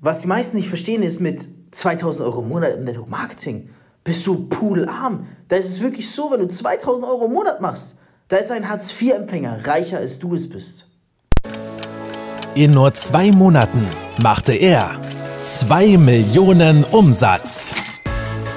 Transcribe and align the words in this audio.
was 0.00 0.20
die 0.20 0.26
meisten 0.26 0.56
nicht 0.56 0.68
verstehen, 0.68 1.02
ist, 1.02 1.20
mit 1.20 1.48
2000 1.72 2.24
Euro 2.24 2.40
im 2.40 2.48
Monat 2.48 2.74
im 2.74 2.84
Network 2.84 3.08
Marketing 3.08 3.70
bist 4.02 4.26
du 4.26 4.48
pudelarm. 4.48 5.26
Da 5.48 5.56
ist 5.56 5.68
es 5.68 5.80
wirklich 5.80 6.10
so, 6.10 6.30
wenn 6.30 6.40
du 6.40 6.48
2000 6.48 7.06
Euro 7.06 7.26
im 7.26 7.32
Monat 7.32 7.60
machst, 7.60 7.96
da 8.28 8.36
ist 8.36 8.50
ein 8.50 8.68
Hartz-IV-Empfänger 8.68 9.66
reicher, 9.66 9.98
als 9.98 10.18
du 10.18 10.34
es 10.34 10.48
bist. 10.48 10.86
In 12.54 12.72
nur 12.72 12.94
zwei 12.94 13.30
Monaten 13.30 13.86
machte 14.22 14.54
er 14.54 14.98
2 15.44 15.98
Millionen 15.98 16.84
Umsatz. 16.84 17.74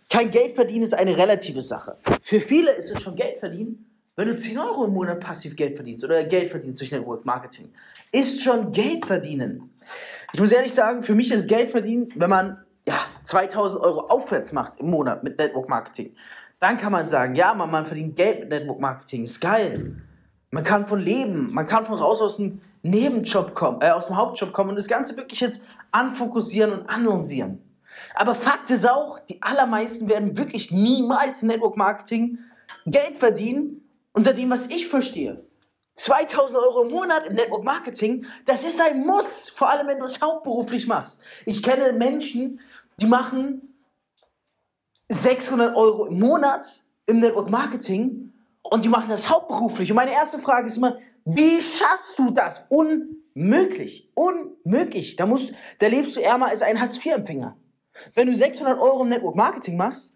Kein 0.07 0.29
Geld 0.29 0.53
verdienen 0.53 0.83
ist 0.83 0.94
eine 0.94 1.17
relative 1.17 1.63
Sache. 1.63 1.97
Für 2.21 2.39
viele 2.39 2.73
ist 2.73 2.91
es 2.91 3.01
schon 3.01 3.16
Geld 3.16 3.39
verdienen, 3.39 3.88
wenn 4.16 4.28
du 4.28 4.36
10 4.36 4.58
Euro 4.58 4.86
im 4.86 4.94
Monat 4.94 5.19
passiv 5.19 5.56
Geld 5.56 5.75
verdienst 5.75 6.03
oder 6.03 6.23
Geld 6.23 6.52
verdienst 6.52 6.80
durch 6.80 6.92
Network 6.92 7.25
Marketing. 7.25 7.73
Ist 8.11 8.42
schon 8.42 8.72
Geld 8.72 9.06
verdienen. 9.06 9.72
Ich 10.33 10.39
muss 10.39 10.52
ehrlich 10.52 10.73
sagen, 10.73 11.03
für 11.03 11.16
mich 11.16 11.31
ist 11.31 11.47
Geld 11.47 11.72
verdienen, 11.72 12.09
wenn 12.16 12.30
man 12.30 12.58
ja, 12.88 13.00
2000 13.23 13.81
Euro 13.81 14.02
aufwärts 14.08 14.53
macht 14.53 14.78
im 14.78 14.89
Monat 14.89 15.23
mit 15.23 15.38
Network 15.38 15.69
Marketing. 15.69 16.14
Dann 16.59 16.78
kann 16.78 16.91
man 16.91 17.08
sagen, 17.08 17.36
ja, 17.36 17.53
man, 17.53 17.72
man 17.72 17.86
verdient 17.86 18.16
Geld 18.16 18.41
mit 18.41 18.50
Network 18.50 18.80
Marketing, 18.80 19.24
ist 19.24 19.41
geil. 19.41 20.01
Man 20.51 20.63
kann 20.63 20.88
von 20.88 21.00
leben, 21.00 21.51
man 21.51 21.68
kann 21.68 21.85
von 21.85 21.97
raus 21.97 22.22
aus 22.22 22.38
dem 22.38 22.62
Nebenjob 22.84 23.56
kommen, 23.56 23.81
äh, 23.81 23.90
aus 23.90 24.07
dem 24.07 24.18
Hauptjob 24.18 24.53
kommen 24.53 24.72
und 24.72 24.75
das 24.75 24.88
Ganze 24.88 25.18
wirklich 25.18 25.40
jetzt 25.40 25.62
anfokussieren 25.91 26.74
und 26.74 26.90
annoncieren. 26.90 27.59
Aber 28.16 28.35
Fakt 28.35 28.69
ist 28.69 28.88
auch, 28.88 29.19
die 29.19 29.41
allermeisten 29.41 30.09
werden 30.09 30.38
wirklich 30.38 30.72
niemals 30.72 31.41
im 31.41 31.47
Network 31.47 31.78
Marketing 31.78 32.40
Geld 32.85 33.19
verdienen, 33.19 33.82
unter 34.13 34.34
dem, 34.34 34.50
was 34.50 34.68
ich 34.68 34.88
verstehe. 34.88 35.46
2000 35.96 36.57
Euro 36.57 36.84
im 36.84 36.91
Monat 36.91 37.28
im 37.28 37.35
Network 37.35 37.63
Marketing, 37.63 38.25
das 38.46 38.63
ist 38.63 38.81
ein 38.81 39.06
Muss, 39.06 39.50
vor 39.50 39.69
allem 39.69 39.88
wenn 39.88 40.00
du 40.00 40.06
es 40.06 40.22
hauptberuflich 40.22 40.88
machst. 40.88 41.19
Ich 41.46 41.62
kenne 41.62 41.94
Menschen, 41.94 42.59
die 43.00 43.06
machen 43.06 43.75
600 45.09 45.75
Euro 45.75 46.06
im 46.06 46.19
Monat 46.19 46.84
im 47.06 47.19
Network 47.19 47.50
Marketing 47.50 48.34
und 48.63 48.84
die 48.84 48.90
machen 48.90 49.09
das 49.09 49.29
hauptberuflich. 49.29 49.91
Und 49.91 49.96
meine 49.96 50.13
erste 50.13 50.40
Frage 50.40 50.68
ist 50.68 50.78
immer, 50.78 50.97
wie 51.25 51.62
schaffst 51.62 52.18
du 52.18 52.31
das? 52.31 52.66
Unmöglich. 52.69 54.09
Unmöglich. 54.16 55.16
Da, 55.16 55.25
musst, 55.25 55.53
da 55.80 55.88
lebst 55.88 56.16
du 56.16 56.22
ärmer 56.22 56.47
als 56.47 56.62
ein 56.62 56.80
Hartz-IV-Empfänger. 56.80 57.56
Wenn 58.16 58.28
du 58.28 58.35
600 58.35 58.80
Euro 58.80 59.03
im 59.03 59.09
Network 59.09 59.35
Marketing 59.35 59.78
machst, 59.78 60.16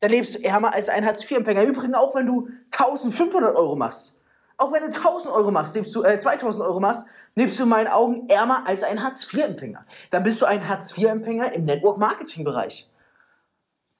dann 0.00 0.10
lebst 0.10 0.34
du 0.34 0.44
ärmer 0.44 0.74
als 0.74 0.88
ein 0.88 1.06
Hartz-IV-Empfänger. 1.06 1.64
Übrigens 1.64 1.96
auch, 1.96 2.14
wenn 2.14 2.26
du 2.26 2.48
1500 2.72 3.56
Euro 3.56 3.76
machst. 3.76 4.14
Auch 4.58 4.72
wenn 4.72 4.82
du 4.82 4.88
1000 4.88 5.34
Euro 5.34 5.50
machst, 5.50 5.74
lebst 5.74 5.94
du, 5.94 6.02
äh, 6.02 6.18
2000 6.18 6.64
Euro 6.64 6.80
machst, 6.80 7.06
lebst 7.34 7.58
du 7.58 7.64
in 7.64 7.68
meinen 7.68 7.88
Augen 7.88 8.28
ärmer 8.28 8.66
als 8.66 8.82
ein 8.82 9.02
Hartz-IV-Empfänger. 9.02 9.84
Dann 10.10 10.22
bist 10.22 10.40
du 10.40 10.46
ein 10.46 10.66
Hartz-IV-Empfänger 10.66 11.52
im 11.52 11.64
Network-Marketing-Bereich. 11.64 12.88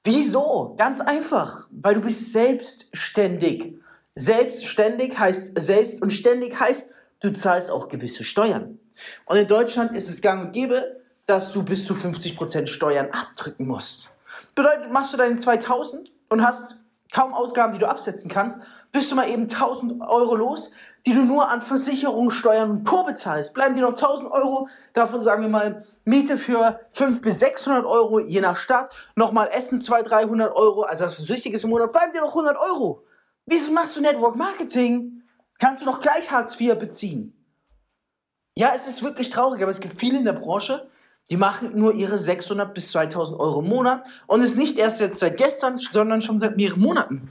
Wieso? 0.03 0.73
Ganz 0.77 1.01
einfach, 1.01 1.67
weil 1.69 1.95
du 1.95 2.01
bist 2.01 2.31
selbstständig. 2.31 3.75
Selbstständig 4.15 5.17
heißt 5.17 5.51
selbst 5.59 6.01
und 6.01 6.11
ständig 6.11 6.59
heißt, 6.59 6.89
du 7.19 7.33
zahlst 7.33 7.69
auch 7.69 7.87
gewisse 7.87 8.23
Steuern. 8.23 8.79
Und 9.25 9.37
in 9.37 9.47
Deutschland 9.47 9.95
ist 9.95 10.09
es 10.09 10.21
gang 10.21 10.45
und 10.45 10.51
gäbe, 10.53 11.01
dass 11.27 11.51
du 11.51 11.61
bis 11.61 11.85
zu 11.85 11.93
50% 11.93 12.67
Steuern 12.67 13.11
abdrücken 13.11 13.67
musst. 13.67 14.09
Bedeutet, 14.57 14.91
machst 14.91 15.13
du 15.13 15.17
deine 15.17 15.37
2000 15.37 16.11
und 16.29 16.43
hast 16.43 16.77
kaum 17.13 17.31
Ausgaben, 17.31 17.73
die 17.73 17.79
du 17.79 17.87
absetzen 17.87 18.27
kannst, 18.27 18.59
bist 18.91 19.11
du 19.11 19.15
mal 19.15 19.29
eben 19.29 19.43
1000 19.43 20.01
Euro 20.01 20.33
los, 20.33 20.71
die 21.05 21.13
du 21.13 21.21
nur 21.21 21.47
an 21.47 21.61
Versicherung, 21.61 22.31
Steuern 22.31 22.71
und 22.71 22.83
Co. 22.83 23.03
bezahlst. 23.03 23.53
Bleiben 23.53 23.75
dir 23.75 23.81
noch 23.81 23.91
1000 23.91 24.31
Euro, 24.31 24.67
davon 24.93 25.21
sagen 25.21 25.43
wir 25.43 25.49
mal 25.49 25.85
Miete 26.05 26.39
für 26.39 26.79
500 26.93 27.21
bis 27.21 27.37
600 27.37 27.85
Euro, 27.85 28.19
je 28.19 28.41
nach 28.41 28.57
Stadt, 28.57 28.91
nochmal 29.15 29.49
Essen 29.49 29.79
200, 29.79 30.11
300 30.11 30.55
Euro, 30.55 30.81
also 30.81 31.03
das, 31.03 31.19
was 31.19 31.29
wichtig 31.29 31.53
ist 31.53 31.63
im 31.63 31.69
Monat, 31.69 31.91
bleiben 31.91 32.13
dir 32.13 32.21
noch 32.21 32.29
100 32.29 32.57
Euro. 32.57 33.03
Wieso 33.45 33.71
machst 33.71 33.95
du 33.95 34.01
Network 34.01 34.35
Marketing? 34.35 35.21
Kannst 35.59 35.83
du 35.83 35.85
doch 35.85 35.99
gleich 35.99 36.31
Hartz 36.31 36.59
IV 36.59 36.79
beziehen. 36.79 37.31
Ja, 38.55 38.73
es 38.75 38.87
ist 38.87 39.03
wirklich 39.03 39.29
traurig, 39.29 39.61
aber 39.61 39.69
es 39.69 39.81
gibt 39.81 39.99
viele 39.99 40.17
in 40.17 40.25
der 40.25 40.33
Branche, 40.33 40.89
die 41.29 41.37
machen 41.37 41.71
nur 41.77 41.93
ihre 41.93 42.17
600 42.17 42.73
bis 42.73 42.91
2000 42.91 43.39
Euro 43.39 43.59
im 43.59 43.67
Monat 43.67 44.05
und 44.27 44.41
ist 44.41 44.55
nicht 44.55 44.77
erst 44.77 44.99
jetzt 44.99 45.19
seit 45.19 45.37
gestern, 45.37 45.77
sondern 45.77 46.21
schon 46.21 46.39
seit 46.39 46.57
mehreren 46.57 46.81
Monaten. 46.81 47.29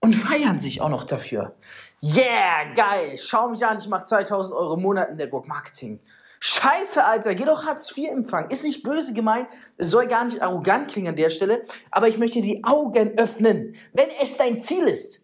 Und 0.00 0.14
feiern 0.14 0.58
sich 0.58 0.80
auch 0.80 0.88
noch 0.88 1.04
dafür. 1.04 1.54
Yeah, 2.02 2.74
geil, 2.74 3.16
schau 3.16 3.48
mich 3.48 3.64
an, 3.64 3.78
ich 3.78 3.86
mache 3.86 4.04
2000 4.04 4.54
Euro 4.54 4.74
im 4.74 4.82
Monat 4.82 5.10
in 5.10 5.16
Network 5.16 5.46
Marketing. 5.46 6.00
Scheiße, 6.40 7.04
Alter, 7.04 7.36
geh 7.36 7.44
doch 7.44 7.64
Hartz 7.64 7.96
IV 7.96 8.10
empfangen. 8.10 8.50
Ist 8.50 8.64
nicht 8.64 8.82
böse 8.82 9.12
gemeint, 9.12 9.46
soll 9.78 10.08
gar 10.08 10.24
nicht 10.24 10.42
arrogant 10.42 10.88
klingen 10.88 11.10
an 11.10 11.16
der 11.16 11.30
Stelle, 11.30 11.62
aber 11.92 12.08
ich 12.08 12.18
möchte 12.18 12.42
die 12.42 12.64
Augen 12.64 13.16
öffnen. 13.16 13.76
Wenn 13.92 14.08
es 14.20 14.36
dein 14.36 14.60
Ziel 14.60 14.88
ist, 14.88 15.20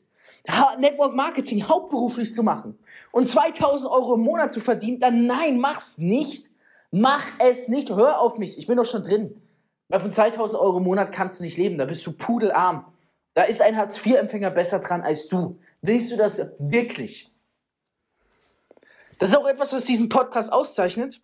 Network 0.79 1.17
Marketing 1.17 1.67
hauptberuflich 1.67 2.33
zu 2.33 2.45
machen 2.45 2.79
und 3.11 3.29
2000 3.29 3.91
Euro 3.91 4.15
im 4.15 4.21
Monat 4.21 4.53
zu 4.53 4.61
verdienen, 4.61 5.00
dann 5.00 5.27
nein, 5.27 5.59
mach's 5.59 5.99
nicht. 5.99 6.49
Mach 6.91 7.25
es 7.38 7.69
nicht. 7.69 7.91
Hör 7.91 8.21
auf 8.21 8.38
mich. 8.38 8.59
Ich 8.59 8.66
bin 8.66 8.76
doch 8.76 8.87
schon 8.87 9.03
drin. 9.03 9.40
Weil 9.88 10.00
von 10.00 10.12
2000 10.12 10.61
Euro 10.61 10.79
im 10.79 10.85
Monat 10.85 11.12
kannst 11.12 11.40
du 11.40 11.44
nicht 11.44 11.56
leben. 11.56 11.79
Da 11.79 11.85
bist 11.85 12.06
du 12.06 12.12
pudelarm. 12.12 12.87
Da 13.35 13.44
ist 13.44 13.62
ein 13.62 13.76
Hartz-IV-Empfänger 13.76 14.50
besser 14.50 14.81
dran 14.81 15.02
als 15.02 15.29
du. 15.29 15.58
Willst 15.81 16.11
du 16.11 16.17
das 16.17 16.43
wirklich? 16.58 17.31
Das 19.19 19.31
ist 19.31 19.37
auch 19.37 19.46
etwas, 19.46 19.73
was 19.73 19.85
diesen 19.85 20.08
Podcast 20.08 20.52
auszeichnet. 20.52 21.20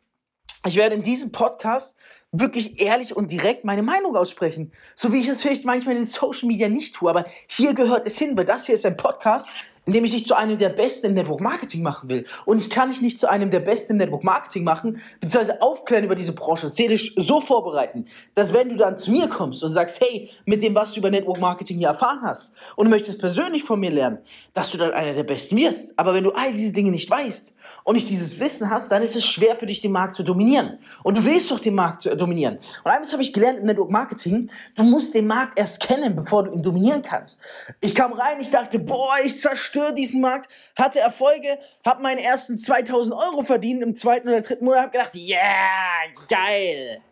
Ich 0.66 0.76
werde 0.76 0.94
in 0.94 1.02
diesem 1.02 1.32
Podcast 1.32 1.96
wirklich 2.32 2.80
ehrlich 2.80 3.14
und 3.14 3.30
direkt 3.30 3.64
meine 3.64 3.82
Meinung 3.82 4.16
aussprechen. 4.16 4.72
So 4.96 5.12
wie 5.12 5.20
ich 5.20 5.28
es 5.28 5.42
vielleicht 5.42 5.64
manchmal 5.64 5.96
in 5.96 6.06
Social 6.06 6.48
Media 6.48 6.68
nicht 6.68 6.94
tue. 6.94 7.10
Aber 7.10 7.26
hier 7.46 7.74
gehört 7.74 8.06
es 8.06 8.18
hin, 8.18 8.36
weil 8.36 8.44
das 8.44 8.66
hier 8.66 8.74
ist 8.74 8.86
ein 8.86 8.96
Podcast, 8.96 9.48
indem 9.86 10.04
ich 10.04 10.12
dich 10.12 10.26
zu 10.26 10.34
einem 10.34 10.58
der 10.58 10.70
Besten 10.70 11.06
im 11.06 11.14
Network 11.14 11.40
Marketing 11.40 11.82
machen 11.82 12.08
will. 12.08 12.26
Und 12.44 12.58
ich 12.58 12.70
kann 12.70 12.90
dich 12.90 13.02
nicht 13.02 13.20
zu 13.20 13.28
einem 13.28 13.50
der 13.50 13.60
Besten 13.60 13.92
im 13.92 13.98
Network 13.98 14.24
Marketing 14.24 14.64
machen, 14.64 15.00
beziehungsweise 15.20 15.60
aufklären 15.60 16.04
über 16.04 16.14
diese 16.14 16.32
Branche, 16.32 16.68
seelisch 16.68 17.14
so 17.16 17.40
vorbereiten, 17.40 18.06
dass 18.34 18.52
wenn 18.52 18.68
du 18.70 18.76
dann 18.76 18.98
zu 18.98 19.10
mir 19.10 19.28
kommst 19.28 19.62
und 19.62 19.72
sagst, 19.72 20.00
hey, 20.00 20.30
mit 20.44 20.62
dem, 20.62 20.74
was 20.74 20.92
du 20.92 21.00
über 21.00 21.10
Network 21.10 21.40
Marketing 21.40 21.78
hier 21.78 21.88
erfahren 21.88 22.20
hast 22.22 22.54
und 22.76 22.88
möchtest 22.88 23.20
persönlich 23.20 23.64
von 23.64 23.80
mir 23.80 23.90
lernen, 23.90 24.18
dass 24.54 24.70
du 24.70 24.78
dann 24.78 24.92
einer 24.92 25.14
der 25.14 25.24
Besten 25.24 25.56
wirst. 25.56 25.98
Aber 25.98 26.14
wenn 26.14 26.24
du 26.24 26.32
all 26.32 26.52
diese 26.52 26.72
Dinge 26.72 26.90
nicht 26.90 27.10
weißt 27.10 27.54
und 27.84 27.94
nicht 27.94 28.08
dieses 28.08 28.40
Wissen 28.40 28.70
hast, 28.70 28.90
dann 28.90 29.02
ist 29.02 29.14
es 29.14 29.24
schwer 29.24 29.56
für 29.56 29.66
dich, 29.66 29.80
den 29.80 29.92
Markt 29.92 30.16
zu 30.16 30.22
dominieren. 30.22 30.78
Und 31.02 31.18
du 31.18 31.24
willst 31.24 31.50
doch 31.50 31.60
den 31.60 31.74
Markt 31.74 32.06
dominieren. 32.06 32.58
Und 32.82 32.90
eines 32.90 33.12
habe 33.12 33.22
ich 33.22 33.32
gelernt 33.32 33.60
im 33.60 33.66
Network 33.66 33.90
Marketing, 33.90 34.50
du 34.74 34.82
musst 34.82 35.14
den 35.14 35.26
Markt 35.26 35.58
erst 35.58 35.80
kennen, 35.80 36.16
bevor 36.16 36.44
du 36.44 36.52
ihn 36.52 36.62
dominieren 36.62 37.02
kannst. 37.02 37.38
Ich 37.80 37.94
kam 37.94 38.14
rein, 38.14 38.40
ich 38.40 38.50
dachte, 38.50 38.78
boah, 38.78 39.16
ich 39.22 39.38
zerstöre 39.38 39.94
diesen 39.94 40.22
Markt, 40.22 40.50
hatte 40.76 40.98
Erfolge, 40.98 41.58
habe 41.84 42.02
meinen 42.02 42.18
ersten 42.18 42.56
2000 42.56 43.14
Euro 43.14 43.42
verdient 43.42 43.82
im 43.82 43.96
zweiten 43.96 44.28
oder 44.28 44.40
dritten 44.40 44.64
Monat, 44.64 44.80
habe 44.80 44.92
gedacht, 44.92 45.14
yeah, 45.14 46.06
geil. 46.28 47.02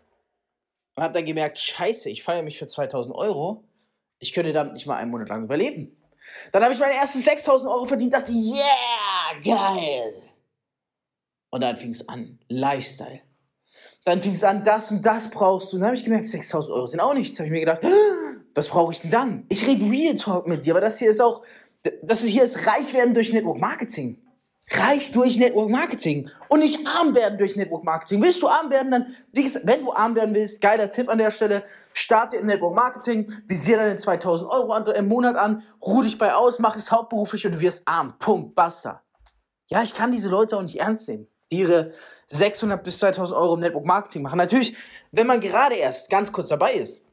Und 0.94 1.02
habe 1.02 1.14
dann 1.14 1.26
gemerkt, 1.26 1.58
scheiße, 1.58 2.08
ich 2.08 2.22
feiere 2.22 2.42
mich 2.42 2.58
für 2.58 2.66
2000 2.66 3.14
Euro, 3.14 3.64
ich 4.18 4.32
könnte 4.32 4.54
damit 4.54 4.72
nicht 4.72 4.86
mal 4.86 4.96
einen 4.96 5.10
Monat 5.10 5.28
lang 5.28 5.44
überleben. 5.44 5.98
Dann 6.52 6.62
habe 6.62 6.72
ich 6.72 6.80
meine 6.80 6.94
ersten 6.94 7.18
6000 7.18 7.70
Euro 7.70 7.84
verdient, 7.84 8.14
dachte, 8.14 8.32
yeah, 8.32 9.34
geil. 9.44 10.31
Und 11.52 11.60
dann 11.60 11.76
fing 11.76 11.90
es 11.90 12.08
an, 12.08 12.38
Lifestyle. 12.48 13.20
Dann 14.06 14.22
fing 14.22 14.32
es 14.32 14.42
an, 14.42 14.64
das 14.64 14.90
und 14.90 15.04
das 15.04 15.30
brauchst 15.30 15.70
du. 15.70 15.76
Und 15.76 15.82
dann 15.82 15.88
habe 15.88 15.96
ich 15.96 16.04
gemerkt, 16.04 16.26
6000 16.26 16.72
Euro 16.74 16.86
sind 16.86 17.00
auch 17.00 17.12
nichts. 17.12 17.38
Habe 17.38 17.46
ich 17.46 17.52
mir 17.52 17.60
gedacht, 17.60 17.82
was 18.54 18.68
brauche 18.68 18.92
ich 18.92 19.02
denn 19.02 19.10
dann? 19.10 19.44
Ich 19.50 19.66
rede 19.66 19.84
Real 19.84 20.16
Talk 20.16 20.46
mit 20.46 20.64
dir, 20.64 20.72
aber 20.72 20.80
das 20.80 20.98
hier 20.98 21.10
ist 21.10 21.20
auch, 21.20 21.42
das 22.02 22.22
hier 22.22 22.42
ist 22.42 22.66
reich 22.66 22.94
werden 22.94 23.12
durch 23.12 23.34
Network 23.34 23.58
Marketing. 23.58 24.18
Reich 24.70 25.12
durch 25.12 25.36
Network 25.36 25.68
Marketing 25.68 26.30
und 26.48 26.60
nicht 26.60 26.86
arm 26.86 27.14
werden 27.14 27.36
durch 27.36 27.54
Network 27.54 27.84
Marketing. 27.84 28.22
Willst 28.22 28.40
du 28.40 28.48
arm 28.48 28.70
werden, 28.70 28.90
dann, 28.90 29.14
wenn 29.64 29.84
du 29.84 29.92
arm 29.92 30.16
werden 30.16 30.34
willst, 30.34 30.62
geiler 30.62 30.90
Tipp 30.90 31.10
an 31.10 31.18
der 31.18 31.30
Stelle, 31.30 31.64
starte 31.92 32.38
in 32.38 32.46
Network 32.46 32.74
Marketing, 32.74 33.30
visier 33.46 33.76
deine 33.76 33.98
2000 33.98 34.48
Euro 34.50 34.74
im 34.90 35.08
Monat 35.08 35.36
an, 35.36 35.64
ruh 35.82 36.02
dich 36.02 36.16
bei 36.16 36.32
aus, 36.32 36.58
mach 36.58 36.76
es 36.76 36.90
hauptberuflich 36.90 37.44
und 37.44 37.56
du 37.56 37.60
wirst 37.60 37.86
arm. 37.86 38.14
Punkt, 38.18 38.54
basta. 38.54 39.02
Ja, 39.66 39.82
ich 39.82 39.94
kann 39.94 40.12
diese 40.12 40.30
Leute 40.30 40.56
auch 40.56 40.62
nicht 40.62 40.80
ernst 40.80 41.08
nehmen 41.08 41.26
ihre 41.52 41.92
600 42.28 42.82
bis 42.82 42.98
2000 42.98 43.38
Euro 43.38 43.54
im 43.54 43.60
Network 43.60 43.84
Marketing 43.84 44.22
machen. 44.22 44.38
Natürlich, 44.38 44.74
wenn 45.10 45.26
man 45.26 45.40
gerade 45.40 45.76
erst 45.76 46.10
ganz 46.10 46.32
kurz 46.32 46.48
dabei 46.48 46.74
ist 46.74 47.04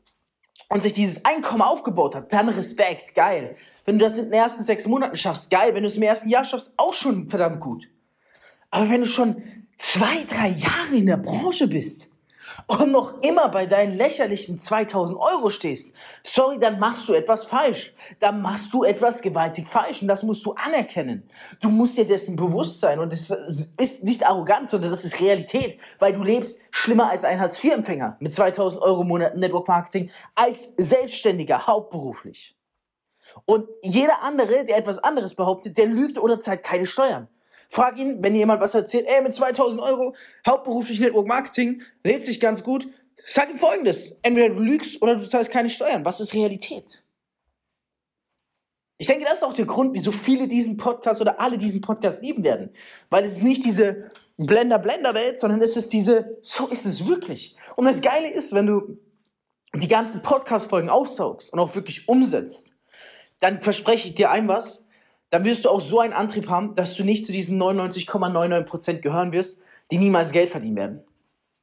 und 0.69 0.83
sich 0.83 0.93
dieses 0.93 1.25
Einkommen 1.25 1.61
aufgebaut 1.61 2.15
hat, 2.15 2.31
dann 2.31 2.49
Respekt, 2.49 3.15
geil. 3.15 3.55
Wenn 3.85 3.99
du 3.99 4.05
das 4.05 4.17
in 4.17 4.25
den 4.25 4.33
ersten 4.33 4.63
sechs 4.63 4.87
Monaten 4.87 5.17
schaffst, 5.17 5.49
geil. 5.49 5.75
Wenn 5.75 5.83
du 5.83 5.87
es 5.87 5.97
im 5.97 6.03
ersten 6.03 6.29
Jahr 6.29 6.45
schaffst, 6.45 6.71
auch 6.77 6.93
schon 6.93 7.29
verdammt 7.29 7.59
gut. 7.59 7.87
Aber 8.71 8.89
wenn 8.89 9.01
du 9.01 9.07
schon 9.07 9.43
zwei, 9.77 10.23
drei 10.25 10.49
Jahre 10.49 10.95
in 10.95 11.07
der 11.07 11.17
Branche 11.17 11.67
bist, 11.67 12.08
und 12.67 12.91
noch 12.91 13.21
immer 13.21 13.49
bei 13.49 13.65
deinen 13.65 13.95
lächerlichen 13.95 14.59
2000 14.59 15.19
Euro 15.19 15.49
stehst, 15.49 15.93
sorry, 16.23 16.59
dann 16.59 16.79
machst 16.79 17.07
du 17.09 17.13
etwas 17.13 17.45
falsch. 17.45 17.93
Dann 18.19 18.41
machst 18.41 18.73
du 18.73 18.83
etwas 18.83 19.21
gewaltig 19.21 19.67
falsch 19.67 20.01
und 20.01 20.07
das 20.07 20.23
musst 20.23 20.45
du 20.45 20.53
anerkennen. 20.53 21.29
Du 21.61 21.69
musst 21.69 21.97
dir 21.97 22.05
dessen 22.05 22.35
bewusst 22.35 22.79
sein 22.79 22.99
und 22.99 23.11
das 23.11 23.29
ist 23.77 24.03
nicht 24.03 24.25
arrogant, 24.25 24.69
sondern 24.69 24.91
das 24.91 25.05
ist 25.05 25.19
Realität, 25.19 25.79
weil 25.99 26.13
du 26.13 26.23
lebst 26.23 26.59
schlimmer 26.71 27.09
als 27.09 27.25
ein 27.25 27.39
Hartz-IV-Empfänger 27.39 28.17
mit 28.19 28.33
2000 28.33 28.81
Euro 28.81 29.01
im 29.01 29.07
Monat 29.07 29.35
Network 29.35 29.67
Marketing 29.67 30.11
als 30.35 30.73
Selbstständiger, 30.77 31.67
hauptberuflich. 31.67 32.55
Und 33.45 33.67
jeder 33.81 34.21
andere, 34.23 34.65
der 34.65 34.77
etwas 34.77 34.99
anderes 34.99 35.35
behauptet, 35.35 35.77
der 35.77 35.85
lügt 35.85 36.19
oder 36.19 36.41
zahlt 36.41 36.63
keine 36.63 36.85
Steuern. 36.85 37.27
Frag 37.69 37.97
ihn, 37.97 38.21
wenn 38.23 38.35
jemand 38.35 38.61
was 38.61 38.73
erzählt, 38.73 39.07
ey, 39.07 39.21
mit 39.21 39.33
2000 39.33 39.79
Euro, 39.79 40.15
hauptberuflich 40.45 40.99
Network 40.99 41.27
Marketing, 41.27 41.83
lebt 42.03 42.25
sich 42.25 42.39
ganz 42.39 42.63
gut. 42.63 42.87
Sag 43.25 43.49
ihm 43.49 43.59
folgendes: 43.59 44.19
Entweder 44.23 44.49
du 44.49 44.61
lügst 44.61 45.01
oder 45.01 45.15
du 45.15 45.27
zahlst 45.27 45.51
keine 45.51 45.69
Steuern. 45.69 46.03
Was 46.03 46.19
ist 46.19 46.33
Realität? 46.33 47.03
Ich 48.97 49.07
denke, 49.07 49.23
das 49.23 49.35
ist 49.35 49.43
auch 49.43 49.53
der 49.53 49.65
Grund, 49.65 49.93
wieso 49.93 50.11
viele 50.11 50.47
diesen 50.47 50.75
Podcast 50.75 51.21
oder 51.21 51.39
alle 51.39 51.57
diesen 51.57 51.79
Podcast 51.79 52.21
lieben 52.21 52.43
werden. 52.43 52.71
Weil 53.09 53.23
es 53.23 53.33
ist 53.33 53.43
nicht 53.43 53.63
diese 53.63 54.09
Blender-Blender-Welt, 54.37 55.39
sondern 55.39 55.61
es 55.61 55.77
ist 55.77 55.93
diese, 55.93 56.37
so 56.41 56.67
ist 56.67 56.85
es 56.85 57.07
wirklich. 57.07 57.55
Und 57.77 57.85
das 57.85 58.01
Geile 58.01 58.29
ist, 58.29 58.53
wenn 58.53 58.67
du 58.67 58.97
die 59.73 59.87
ganzen 59.87 60.21
Podcast-Folgen 60.21 60.89
aufsaugst 60.89 61.53
und 61.53 61.59
auch 61.59 61.75
wirklich 61.75 62.09
umsetzt, 62.09 62.73
dann 63.39 63.61
verspreche 63.61 64.09
ich 64.09 64.15
dir 64.15 64.31
ein 64.31 64.47
was, 64.49 64.85
dann 65.29 65.43
wirst 65.43 65.65
du 65.65 65.69
auch 65.69 65.81
so 65.81 65.99
einen 65.99 66.13
Antrieb 66.13 66.49
haben, 66.49 66.75
dass 66.75 66.95
du 66.95 67.03
nicht 67.03 67.25
zu 67.25 67.31
diesen 67.31 67.61
99,99% 67.61 68.99
gehören 68.99 69.31
wirst, 69.31 69.61
die 69.91 69.97
niemals 69.97 70.31
Geld 70.31 70.49
verdienen 70.49 70.75
werden. 70.75 71.03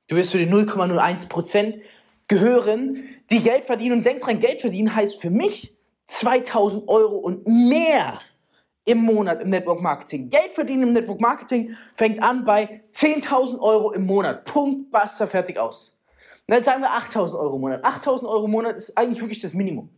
Du 0.09 0.17
wirst 0.17 0.31
zu 0.31 0.39
den 0.39 0.53
0,01% 0.53 1.81
gehören, 2.29 3.05
die 3.31 3.41
Geld 3.41 3.65
verdienen. 3.65 3.99
Und 3.99 4.07
denk 4.07 4.21
dran, 4.21 4.41
Geld 4.41 4.61
verdienen 4.61 4.95
heißt 4.95 5.21
für 5.21 5.31
mich 5.31 5.75
2000 6.09 6.89
Euro 6.89 7.17
und 7.17 7.47
mehr 7.47 8.21
im 8.85 8.99
Monat 8.99 9.43
im 9.43 9.51
Network 9.51 9.81
Marketing. 9.81 10.31
Geld 10.31 10.53
verdienen 10.55 10.85
im 10.85 10.93
Network 10.93 11.21
Marketing 11.21 11.77
fängt 11.97 12.23
an 12.23 12.45
bei 12.45 12.83
10.000 12.95 13.59
Euro 13.59 13.93
im 13.93 14.07
Monat. 14.07 14.45
Punkt, 14.45 14.93
basta, 14.93 15.27
fertig 15.27 15.59
aus. 15.59 15.99
Dann 16.47 16.63
sagen 16.63 16.83
wir 16.83 16.91
8.000 16.91 17.37
Euro 17.37 17.57
im 17.57 17.63
Monat. 17.63 17.85
8.000 17.85 18.25
Euro 18.25 18.45
im 18.45 18.53
Monat 18.53 18.77
ist 18.77 18.97
eigentlich 18.97 19.21
wirklich 19.21 19.41
das 19.41 19.55
Minimum. 19.55 19.91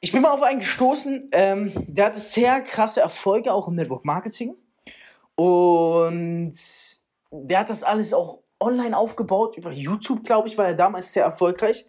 Ich 0.00 0.12
bin 0.12 0.22
mal 0.22 0.30
auf 0.32 0.42
einen 0.42 0.60
gestoßen, 0.60 1.30
ähm, 1.32 1.72
der 1.86 2.06
hatte 2.06 2.20
sehr 2.20 2.60
krasse 2.60 3.00
Erfolge 3.00 3.52
auch 3.52 3.66
im 3.68 3.74
Network 3.74 4.04
Marketing. 4.04 4.54
Und 5.34 6.52
der 7.30 7.60
hat 7.60 7.70
das 7.70 7.82
alles 7.82 8.12
auch 8.12 8.40
online 8.60 8.96
aufgebaut, 8.96 9.56
über 9.56 9.70
YouTube, 9.70 10.24
glaube 10.24 10.48
ich, 10.48 10.56
war 10.56 10.66
er 10.66 10.74
damals 10.74 11.12
sehr 11.12 11.24
erfolgreich. 11.24 11.86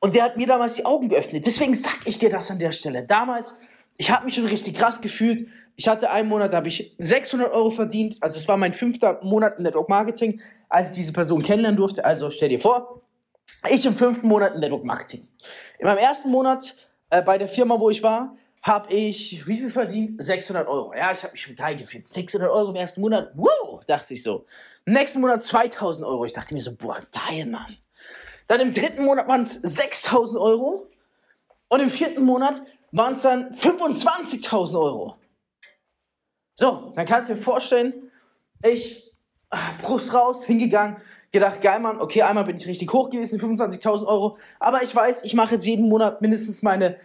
Und 0.00 0.14
der 0.14 0.24
hat 0.24 0.36
mir 0.36 0.46
damals 0.46 0.74
die 0.74 0.84
Augen 0.84 1.08
geöffnet. 1.08 1.46
Deswegen 1.46 1.74
sag 1.74 1.98
ich 2.04 2.18
dir 2.18 2.30
das 2.30 2.50
an 2.50 2.58
der 2.58 2.72
Stelle. 2.72 3.04
Damals, 3.04 3.56
ich 3.96 4.10
habe 4.10 4.24
mich 4.24 4.34
schon 4.34 4.46
richtig 4.46 4.76
krass 4.76 5.00
gefühlt. 5.00 5.48
Ich 5.76 5.86
hatte 5.86 6.10
einen 6.10 6.28
Monat, 6.28 6.52
da 6.52 6.58
habe 6.58 6.68
ich 6.68 6.94
600 6.98 7.52
Euro 7.52 7.70
verdient. 7.70 8.16
Also 8.20 8.36
es 8.36 8.48
war 8.48 8.56
mein 8.56 8.72
fünfter 8.72 9.20
Monat 9.22 9.58
im 9.58 9.62
Network 9.62 9.88
Marketing, 9.88 10.40
als 10.68 10.90
ich 10.90 10.96
diese 10.96 11.12
Person 11.12 11.42
kennenlernen 11.42 11.76
durfte. 11.76 12.04
Also 12.04 12.30
stell 12.30 12.48
dir 12.48 12.60
vor, 12.60 13.02
ich 13.70 13.86
im 13.86 13.96
fünften 13.96 14.26
Monat 14.26 14.54
im 14.54 14.60
Network 14.60 14.84
Marketing. 14.84 15.28
In 15.78 15.86
meinem 15.86 15.98
ersten 15.98 16.30
Monat 16.30 16.74
äh, 17.12 17.22
bei 17.22 17.36
der 17.36 17.46
Firma, 17.46 17.78
wo 17.78 17.90
ich 17.90 18.02
war, 18.02 18.36
habe 18.62 18.92
ich, 18.92 19.46
wie 19.46 19.58
viel 19.58 19.70
verdient? 19.70 20.24
600 20.24 20.66
Euro. 20.66 20.94
Ja, 20.94 21.12
ich 21.12 21.22
habe 21.22 21.32
mich 21.32 21.42
schon 21.42 21.54
geil 21.54 21.76
gefühlt. 21.76 22.08
600 22.08 22.50
Euro 22.50 22.70
im 22.70 22.76
ersten 22.76 23.02
Monat, 23.02 23.32
wow, 23.34 23.84
dachte 23.86 24.14
ich 24.14 24.22
so. 24.22 24.46
Nächsten 24.86 25.20
Monat 25.20 25.42
2000 25.42 26.06
Euro. 26.06 26.24
Ich 26.24 26.32
dachte 26.32 26.54
mir 26.54 26.60
so, 26.60 26.74
boah, 26.74 27.00
geil, 27.12 27.46
Mann. 27.46 27.76
Dann 28.48 28.60
im 28.60 28.72
dritten 28.72 29.04
Monat 29.04 29.28
waren 29.28 29.42
es 29.42 29.54
6000 29.62 30.38
Euro. 30.38 30.88
Und 31.68 31.80
im 31.80 31.90
vierten 31.90 32.24
Monat 32.24 32.62
waren 32.92 33.12
es 33.12 33.22
dann 33.22 33.54
25.000 33.56 34.74
Euro. 34.78 35.16
So, 36.54 36.92
dann 36.96 37.06
kannst 37.06 37.28
du 37.28 37.34
dir 37.34 37.42
vorstellen, 37.42 38.10
ich, 38.64 39.12
ah, 39.50 39.72
Brust 39.82 40.14
raus, 40.14 40.44
hingegangen, 40.44 40.96
gedacht, 41.32 41.62
geil, 41.62 41.80
Mann, 41.80 42.00
okay, 42.00 42.22
einmal 42.22 42.44
bin 42.44 42.56
ich 42.56 42.66
richtig 42.66 42.92
hoch 42.92 43.10
gewesen, 43.10 43.40
25.000 43.40 44.06
Euro, 44.06 44.36
aber 44.60 44.82
ich 44.82 44.94
weiß, 44.94 45.24
ich 45.24 45.34
mache 45.34 45.54
jetzt 45.54 45.66
jeden 45.66 45.88
Monat 45.88 46.20
mindestens 46.20 46.62
meine 46.62 46.96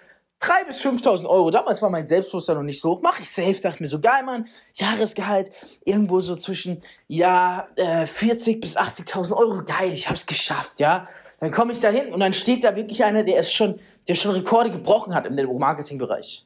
3.000 0.42 0.68
bis 0.68 0.82
5.000 0.82 1.26
Euro. 1.26 1.50
Damals 1.50 1.82
war 1.82 1.90
mein 1.90 2.06
Selbstbewusstsein 2.06 2.58
noch 2.58 2.64
nicht 2.64 2.80
so 2.80 2.92
hoch. 2.92 3.02
Mache 3.02 3.24
ich 3.24 3.32
safe, 3.32 3.56
dachte 3.56 3.82
mir 3.82 3.90
so, 3.90 4.00
geil, 4.00 4.24
Mann, 4.24 4.48
Jahresgehalt 4.74 5.50
irgendwo 5.84 6.22
so 6.22 6.36
zwischen, 6.36 6.82
ja, 7.08 7.68
äh, 7.76 8.06
40 8.06 8.62
bis 8.62 8.78
80.000 8.78 9.36
Euro, 9.36 9.64
geil, 9.64 9.92
ich 9.94 10.08
habe 10.08 10.18
es 10.18 10.26
geschafft, 10.26 10.80
ja. 10.80 11.08
Dann 11.40 11.52
komme 11.52 11.72
ich 11.72 11.80
da 11.80 11.90
hin 11.90 12.14
und 12.14 12.20
dann 12.20 12.34
steht 12.34 12.64
da 12.64 12.76
wirklich 12.76 13.04
einer, 13.04 13.24
der 13.24 13.40
ist 13.40 13.54
schon, 13.54 13.80
der 14.08 14.16
schon 14.16 14.32
Rekorde 14.32 14.72
gebrochen 14.72 15.16
hat 15.16 15.26
im 15.26 15.36
Network-Marketing-Bereich. 15.36 16.46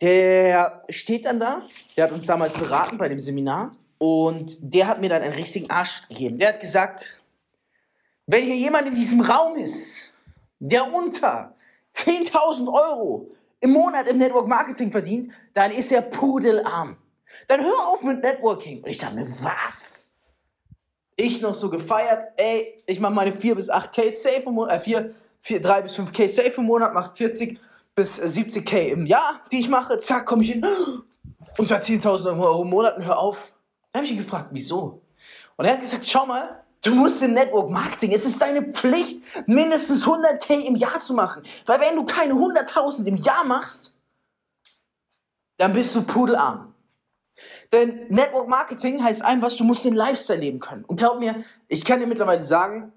Der 0.00 0.84
steht 0.90 1.24
dann 1.26 1.40
da, 1.40 1.62
der 1.96 2.04
hat 2.04 2.12
uns 2.12 2.26
damals 2.26 2.52
beraten 2.52 2.98
bei 2.98 3.08
dem 3.08 3.20
Seminar 3.20 3.74
und 3.98 4.56
der 4.60 4.86
hat 4.86 5.00
mir 5.00 5.08
dann 5.08 5.22
einen 5.22 5.34
richtigen 5.34 5.70
Arsch 5.70 6.06
gegeben. 6.08 6.38
Der 6.38 6.54
hat 6.54 6.60
gesagt, 6.60 7.20
wenn 8.26 8.44
hier 8.44 8.56
jemand 8.56 8.86
in 8.86 8.94
diesem 8.94 9.20
Raum 9.20 9.56
ist, 9.56 10.12
der 10.60 10.92
unter 10.92 11.54
10.000 11.96 12.72
Euro 12.72 13.30
im 13.60 13.72
Monat 13.72 14.06
im 14.06 14.18
Network 14.18 14.46
Marketing 14.46 14.90
verdient, 14.90 15.32
dann 15.54 15.72
ist 15.72 15.90
er 15.90 16.02
pudelarm. 16.02 16.96
Dann 17.48 17.62
hör 17.62 17.88
auf 17.88 18.02
mit 18.02 18.22
Networking. 18.22 18.82
Und 18.82 18.90
ich 18.90 18.98
dachte 18.98 19.16
mir, 19.16 19.28
was? 19.42 20.12
Ich 21.16 21.40
noch 21.40 21.54
so 21.54 21.68
gefeiert, 21.68 22.32
ey, 22.36 22.82
ich 22.86 23.00
mache 23.00 23.12
meine 23.12 23.32
4 23.32 23.56
bis 23.56 23.70
8k 23.70 24.12
safe 24.12 24.42
im 24.46 24.54
Monat, 24.54 24.80
äh, 24.82 24.84
4, 24.84 25.14
4, 25.42 25.62
3 25.62 25.82
bis 25.82 25.98
5k 25.98 26.28
safe 26.28 26.54
im 26.58 26.64
Monat, 26.64 26.94
macht 26.94 27.16
40 27.18 27.58
bis 27.96 28.20
70k 28.20 28.90
im 28.90 29.06
Jahr, 29.06 29.40
die 29.50 29.58
ich 29.58 29.68
mache, 29.68 29.98
zack, 29.98 30.26
komme 30.26 30.44
ich 30.44 30.52
hin, 30.52 30.64
unter 31.56 31.78
10.000 31.78 32.40
Euro 32.40 32.62
im 32.62 32.70
Monat, 32.70 33.04
hör 33.04 33.18
auf. 33.18 33.52
Dann 33.98 34.04
habe 34.04 34.12
ich 34.12 34.16
ihn 34.16 34.24
gefragt, 34.24 34.50
wieso? 34.52 35.02
Und 35.56 35.64
er 35.64 35.72
hat 35.72 35.80
gesagt, 35.80 36.08
schau 36.08 36.24
mal, 36.24 36.62
du 36.82 36.94
musst 36.94 37.20
im 37.20 37.34
Network 37.34 37.68
Marketing, 37.68 38.12
es 38.12 38.24
ist 38.24 38.40
deine 38.40 38.62
Pflicht, 38.62 39.20
mindestens 39.48 40.06
100k 40.06 40.60
im 40.60 40.76
Jahr 40.76 41.00
zu 41.00 41.14
machen. 41.14 41.42
Weil 41.66 41.80
wenn 41.80 41.96
du 41.96 42.04
keine 42.04 42.34
100.000 42.34 43.06
im 43.06 43.16
Jahr 43.16 43.42
machst, 43.42 43.92
dann 45.56 45.72
bist 45.72 45.96
du 45.96 46.02
pudelarm. 46.02 46.72
Denn 47.72 48.06
Network 48.08 48.46
Marketing 48.46 49.02
heißt 49.02 49.20
einfach, 49.20 49.50
du 49.56 49.64
musst 49.64 49.84
den 49.84 49.96
Lifestyle 49.96 50.38
leben 50.38 50.60
können. 50.60 50.84
Und 50.84 50.98
glaub 50.98 51.18
mir, 51.18 51.44
ich 51.66 51.84
kann 51.84 51.98
dir 51.98 52.06
mittlerweile 52.06 52.44
sagen, 52.44 52.92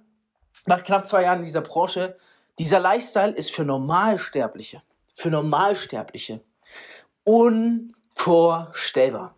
nach 0.68 0.84
knapp 0.84 1.08
zwei 1.08 1.24
Jahren 1.24 1.40
in 1.40 1.46
dieser 1.46 1.62
Branche, 1.62 2.16
dieser 2.60 2.80
Lifestyle 2.80 3.32
ist 3.32 3.50
für 3.50 3.66
Normalsterbliche, 3.66 4.84
für 5.16 5.32
Normalsterbliche 5.32 6.42
unvorstellbar. 7.24 9.34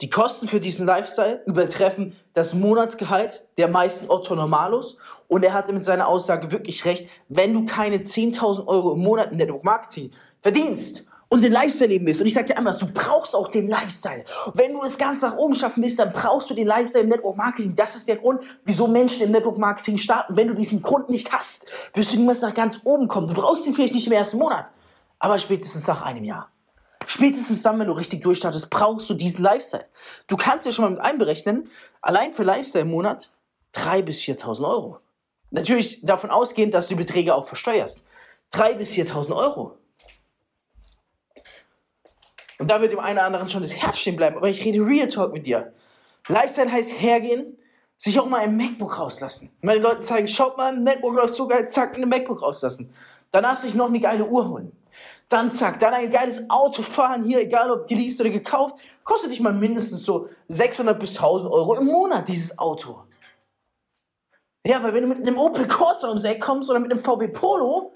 Die 0.00 0.10
Kosten 0.10 0.48
für 0.48 0.60
diesen 0.60 0.86
Lifestyle 0.86 1.42
übertreffen 1.46 2.16
das 2.34 2.54
Monatsgehalt 2.54 3.46
der 3.58 3.68
meisten 3.68 4.10
Otto 4.10 4.34
Normalos. 4.34 4.96
Und 5.28 5.44
er 5.44 5.52
hatte 5.52 5.72
mit 5.72 5.84
seiner 5.84 6.08
Aussage 6.08 6.50
wirklich 6.50 6.84
recht, 6.84 7.08
wenn 7.28 7.54
du 7.54 7.66
keine 7.66 7.98
10.000 7.98 8.66
Euro 8.66 8.92
im 8.92 9.00
Monat 9.00 9.32
in 9.32 9.38
Network 9.38 9.64
Marketing 9.64 10.10
verdienst 10.42 11.04
und 11.28 11.42
den 11.42 11.52
Lifestyle 11.52 11.88
leben 11.88 12.06
willst, 12.06 12.20
und 12.20 12.26
ich 12.26 12.34
sage 12.34 12.48
dir 12.48 12.58
einmal, 12.58 12.76
du 12.78 12.86
brauchst 12.86 13.34
auch 13.34 13.48
den 13.48 13.66
Lifestyle. 13.66 14.24
Wenn 14.52 14.72
du 14.72 14.84
es 14.84 14.96
ganz 14.98 15.22
nach 15.22 15.36
oben 15.36 15.54
schaffen 15.54 15.82
willst, 15.82 15.98
dann 15.98 16.12
brauchst 16.12 16.48
du 16.50 16.54
den 16.54 16.66
Lifestyle 16.66 17.04
im 17.04 17.10
Network 17.10 17.36
Marketing. 17.36 17.74
Das 17.74 17.96
ist 17.96 18.06
der 18.06 18.16
Grund, 18.16 18.40
wieso 18.64 18.86
Menschen 18.86 19.22
im 19.22 19.32
Network 19.32 19.58
Marketing 19.58 19.98
starten. 19.98 20.36
Wenn 20.36 20.48
du 20.48 20.54
diesen 20.54 20.82
Grund 20.82 21.10
nicht 21.10 21.32
hast, 21.32 21.66
wirst 21.94 22.12
du 22.12 22.18
niemals 22.18 22.40
nach 22.42 22.54
ganz 22.54 22.80
oben 22.84 23.08
kommen. 23.08 23.28
Du 23.28 23.34
brauchst 23.34 23.66
ihn 23.66 23.74
vielleicht 23.74 23.94
nicht 23.94 24.06
im 24.06 24.12
ersten 24.12 24.38
Monat, 24.38 24.66
aber 25.18 25.38
spätestens 25.38 25.86
nach 25.86 26.02
einem 26.02 26.24
Jahr. 26.24 26.50
Spätestens 27.06 27.62
dann, 27.62 27.78
wenn 27.78 27.86
du 27.86 27.92
richtig 27.92 28.22
durchstartest, 28.22 28.70
brauchst 28.70 29.08
du 29.10 29.14
diesen 29.14 29.42
Lifestyle. 29.42 29.86
Du 30.26 30.36
kannst 30.36 30.66
dir 30.66 30.72
schon 30.72 30.84
mal 30.84 30.90
mit 30.90 31.00
einberechnen, 31.00 31.70
allein 32.00 32.32
für 32.32 32.44
Lifestyle 32.44 32.82
im 32.82 32.90
Monat 32.90 33.30
3.000 33.74 34.02
bis 34.02 34.18
4.000 34.20 34.68
Euro. 34.68 35.00
Natürlich 35.50 36.00
davon 36.02 36.30
ausgehend, 36.30 36.74
dass 36.74 36.88
du 36.88 36.94
die 36.94 37.02
Beträge 37.02 37.34
auch 37.34 37.46
versteuerst. 37.46 38.04
3.000 38.52 38.74
bis 38.74 38.92
4.000 38.92 39.36
Euro. 39.36 39.76
Und 42.58 42.70
da 42.70 42.80
wird 42.80 42.92
dem 42.92 43.00
einen 43.00 43.18
oder 43.18 43.26
anderen 43.26 43.48
schon 43.48 43.62
das 43.62 43.74
Herz 43.74 43.98
stehen 43.98 44.16
bleiben. 44.16 44.36
Aber 44.36 44.48
ich 44.48 44.64
rede 44.64 44.84
Real 44.84 45.08
Talk 45.08 45.32
mit 45.32 45.46
dir. 45.46 45.72
Lifestyle 46.28 46.70
heißt 46.70 47.00
hergehen, 47.00 47.58
sich 47.96 48.18
auch 48.18 48.26
mal 48.26 48.40
ein 48.40 48.56
MacBook 48.56 48.98
rauslassen. 48.98 49.50
Meine 49.60 49.80
Leute 49.80 50.02
zeigen, 50.02 50.28
schaut 50.28 50.56
mal, 50.56 50.72
ein 50.72 50.84
MacBook 50.84 51.14
läuft 51.14 51.34
so 51.34 51.46
geil, 51.46 51.68
zack, 51.68 51.96
ein 51.96 52.08
MacBook 52.08 52.42
rauslassen. 52.42 52.92
Danach 53.30 53.58
sich 53.58 53.74
noch 53.74 53.86
eine 53.86 54.00
geile 54.00 54.24
Uhr 54.24 54.48
holen. 54.48 54.72
Dann 55.28 55.50
zack, 55.50 55.80
dann 55.80 55.94
ein 55.94 56.10
geiles 56.10 56.48
Auto 56.50 56.82
fahren 56.82 57.24
hier, 57.24 57.40
egal 57.40 57.70
ob 57.70 57.88
geleast 57.88 58.20
oder 58.20 58.30
gekauft, 58.30 58.76
kostet 59.04 59.32
dich 59.32 59.40
mal 59.40 59.52
mindestens 59.52 60.04
so 60.04 60.28
600 60.48 60.98
bis 60.98 61.16
1000 61.16 61.50
Euro 61.50 61.74
im 61.76 61.86
Monat, 61.86 62.28
dieses 62.28 62.58
Auto. 62.58 63.04
Ja, 64.66 64.82
weil 64.82 64.94
wenn 64.94 65.02
du 65.02 65.08
mit 65.08 65.18
einem 65.18 65.38
Opel 65.38 65.66
Corsa 65.66 66.08
ums 66.08 66.24
Eck 66.24 66.40
kommst 66.40 66.70
oder 66.70 66.78
mit 66.78 66.90
einem 66.90 67.02
VW 67.02 67.28
Polo, 67.28 67.92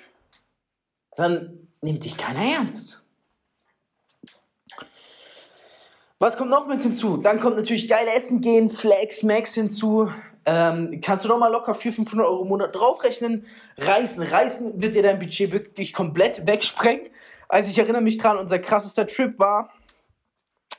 dann 1.16 1.68
nimmt 1.80 2.04
dich 2.04 2.16
keiner 2.16 2.44
ernst. 2.44 3.02
Was 6.18 6.36
kommt 6.36 6.50
noch 6.50 6.66
mit 6.66 6.82
hinzu? 6.82 7.16
Dann 7.16 7.38
kommt 7.40 7.56
natürlich 7.56 7.88
geil 7.88 8.08
Essen 8.08 8.40
gehen, 8.40 8.70
Flex, 8.70 9.22
Max 9.22 9.54
hinzu. 9.54 10.10
Ähm, 10.44 11.00
kannst 11.00 11.24
du 11.24 11.28
noch 11.28 11.38
mal 11.38 11.50
locker 11.52 11.74
400, 11.74 12.08
500 12.08 12.26
Euro 12.26 12.42
im 12.42 12.48
Monat 12.48 12.74
draufrechnen. 12.74 13.46
Reisen, 13.76 14.22
Reisen 14.22 14.82
wird 14.82 14.94
dir 14.94 15.02
dein 15.02 15.18
Budget 15.18 15.52
wirklich 15.52 15.92
komplett 15.92 16.46
wegsprengen. 16.46 17.06
Also 17.48 17.70
ich 17.70 17.78
erinnere 17.78 18.02
mich 18.02 18.18
dran, 18.18 18.36
unser 18.36 18.58
krassester 18.58 19.06
Trip 19.06 19.38
war, 19.38 19.70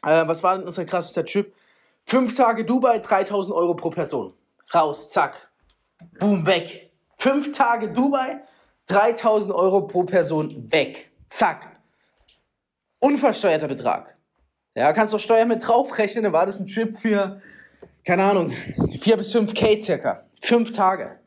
äh, 0.04 0.28
was 0.28 0.44
war 0.44 0.58
denn 0.58 0.66
unser 0.66 0.86
krassester 0.86 1.26
Trip? 1.26 1.54
Fünf 2.06 2.36
Tage 2.36 2.64
Dubai, 2.64 3.00
3000 3.00 3.54
Euro 3.54 3.74
pro 3.74 3.90
Person. 3.90 4.34
Raus, 4.74 5.12
zack. 5.12 5.50
Boom, 6.20 6.46
weg. 6.46 6.92
Fünf 7.18 7.52
Tage 7.52 7.90
Dubai, 7.90 8.42
3000 8.88 9.54
Euro 9.54 9.82
pro 9.82 10.04
Person 10.04 10.72
weg. 10.72 11.12
Zack. 11.30 11.78
Unversteuerter 13.00 13.68
Betrag. 13.68 14.16
Ja, 14.76 14.94
kannst 14.94 15.14
du 15.14 15.18
Steuern 15.18 15.48
mit 15.48 15.68
draufrechnen, 15.68 16.24
dann 16.24 16.34
war 16.34 16.46
das 16.46 16.60
ein 16.60 16.68
Trip 16.68 16.98
für, 16.98 17.42
keine 18.06 18.24
Ahnung, 18.24 18.52
4 19.02 19.18
bis 19.18 19.36
5K 19.36 19.82
circa. 19.82 20.24
Fünf 20.42 20.72
Tage. 20.72 21.20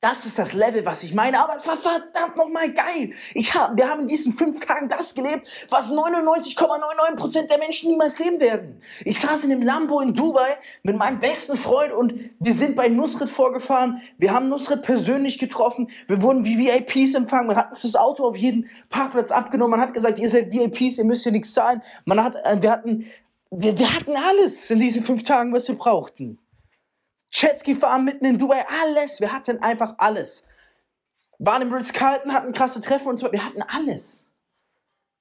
Das 0.00 0.24
ist 0.26 0.38
das 0.38 0.52
Level, 0.52 0.86
was 0.86 1.02
ich 1.02 1.12
meine. 1.12 1.40
Aber 1.40 1.56
es 1.56 1.66
war 1.66 1.76
verdammt 1.76 2.36
nochmal 2.36 2.72
geil. 2.72 3.14
Ich 3.34 3.52
hab, 3.52 3.76
wir 3.76 3.88
haben 3.88 4.02
in 4.02 4.08
diesen 4.08 4.32
fünf 4.32 4.64
Tagen 4.64 4.88
das 4.88 5.12
gelebt, 5.12 5.48
was 5.70 5.90
99,99% 5.90 7.48
der 7.48 7.58
Menschen 7.58 7.90
niemals 7.90 8.16
leben 8.20 8.38
werden. 8.38 8.80
Ich 9.04 9.18
saß 9.18 9.42
in 9.42 9.50
einem 9.50 9.62
Lambo 9.62 9.98
in 10.00 10.14
Dubai 10.14 10.56
mit 10.84 10.96
meinem 10.96 11.18
besten 11.18 11.56
Freund 11.56 11.92
und 11.92 12.14
wir 12.38 12.54
sind 12.54 12.76
bei 12.76 12.86
Nusret 12.86 13.28
vorgefahren. 13.28 14.00
Wir 14.18 14.32
haben 14.32 14.48
Nusret 14.48 14.82
persönlich 14.82 15.36
getroffen. 15.36 15.90
Wir 16.06 16.22
wurden 16.22 16.44
wie 16.44 16.58
VIPs 16.58 17.14
empfangen. 17.14 17.48
Man 17.48 17.56
hat 17.56 17.70
uns 17.70 17.82
das 17.82 17.96
Auto 17.96 18.24
auf 18.24 18.36
jeden 18.36 18.70
Parkplatz 18.90 19.32
abgenommen. 19.32 19.72
Man 19.72 19.80
hat 19.80 19.94
gesagt, 19.94 20.20
ihr 20.20 20.30
seid 20.30 20.52
VIPs, 20.52 20.98
ihr 20.98 21.04
müsst 21.06 21.24
hier 21.24 21.32
nichts 21.32 21.52
zahlen. 21.52 21.82
Man 22.04 22.22
hat, 22.22 22.36
äh, 22.44 22.62
wir 22.62 22.70
hatten, 22.70 23.06
wir, 23.50 23.76
wir 23.76 23.92
hatten 23.92 24.14
alles 24.14 24.70
in 24.70 24.78
diesen 24.78 25.02
fünf 25.02 25.24
Tagen, 25.24 25.52
was 25.52 25.66
wir 25.66 25.76
brauchten. 25.76 26.38
Jetski 27.32 27.74
fahren 27.74 28.04
mitten 28.04 28.24
in 28.24 28.38
Dubai, 28.38 28.64
alles. 28.82 29.20
Wir 29.20 29.32
hatten 29.32 29.62
einfach 29.62 29.94
alles. 29.98 30.46
Waren 31.38 31.62
im 31.62 31.72
Ritz-Carlton, 31.72 32.32
hatten 32.32 32.52
krasse 32.52 32.80
Treffen 32.80 33.08
und 33.08 33.18
so. 33.18 33.30
Wir 33.30 33.44
hatten 33.44 33.62
alles. 33.62 34.30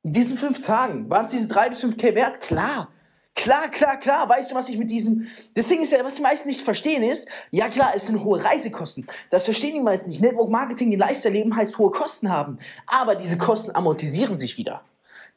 In 0.04 0.14
diesen 0.14 0.38
fünf 0.38 0.66
Tagen. 0.66 1.10
Waren 1.10 1.26
es 1.26 1.32
diese 1.32 1.48
drei 1.48 1.70
bis 1.70 1.82
fünf 1.82 1.98
K 1.98 2.16
wert? 2.16 2.42
Klar. 2.42 2.90
Klar, 3.36 3.70
klar, 3.70 3.98
klar. 3.98 4.28
Weißt 4.28 4.50
du, 4.50 4.56
was 4.56 4.68
ich 4.68 4.80
mit 4.80 4.90
diesem. 4.90 5.28
Das 5.54 5.68
Ding 5.68 5.82
ist 5.82 5.92
ja, 5.92 6.04
was 6.04 6.16
die 6.16 6.24
meisten 6.24 6.48
nicht 6.48 6.62
verstehen 6.62 7.04
ist, 7.04 7.28
ja 7.52 7.70
klar, 7.70 7.92
es 7.96 8.08
sind 8.08 8.24
hohe 8.24 8.44
Reisekosten. 8.44 9.06
Das 9.30 9.46
verstehen 9.46 9.76
die 9.76 9.82
meisten 9.82 10.10
nicht. 10.10 10.22
Network 10.22 10.50
Marketing, 10.50 10.90
die 10.90 10.96
leichter 10.96 11.30
leben, 11.30 11.56
heißt 11.56 11.78
hohe 11.78 11.92
Kosten 11.92 12.32
haben. 12.32 12.58
Aber 12.88 13.14
diese 13.16 13.38
Kosten 13.38 13.76
amortisieren 13.76 14.40
sich 14.40 14.58
wieder. 14.58 14.82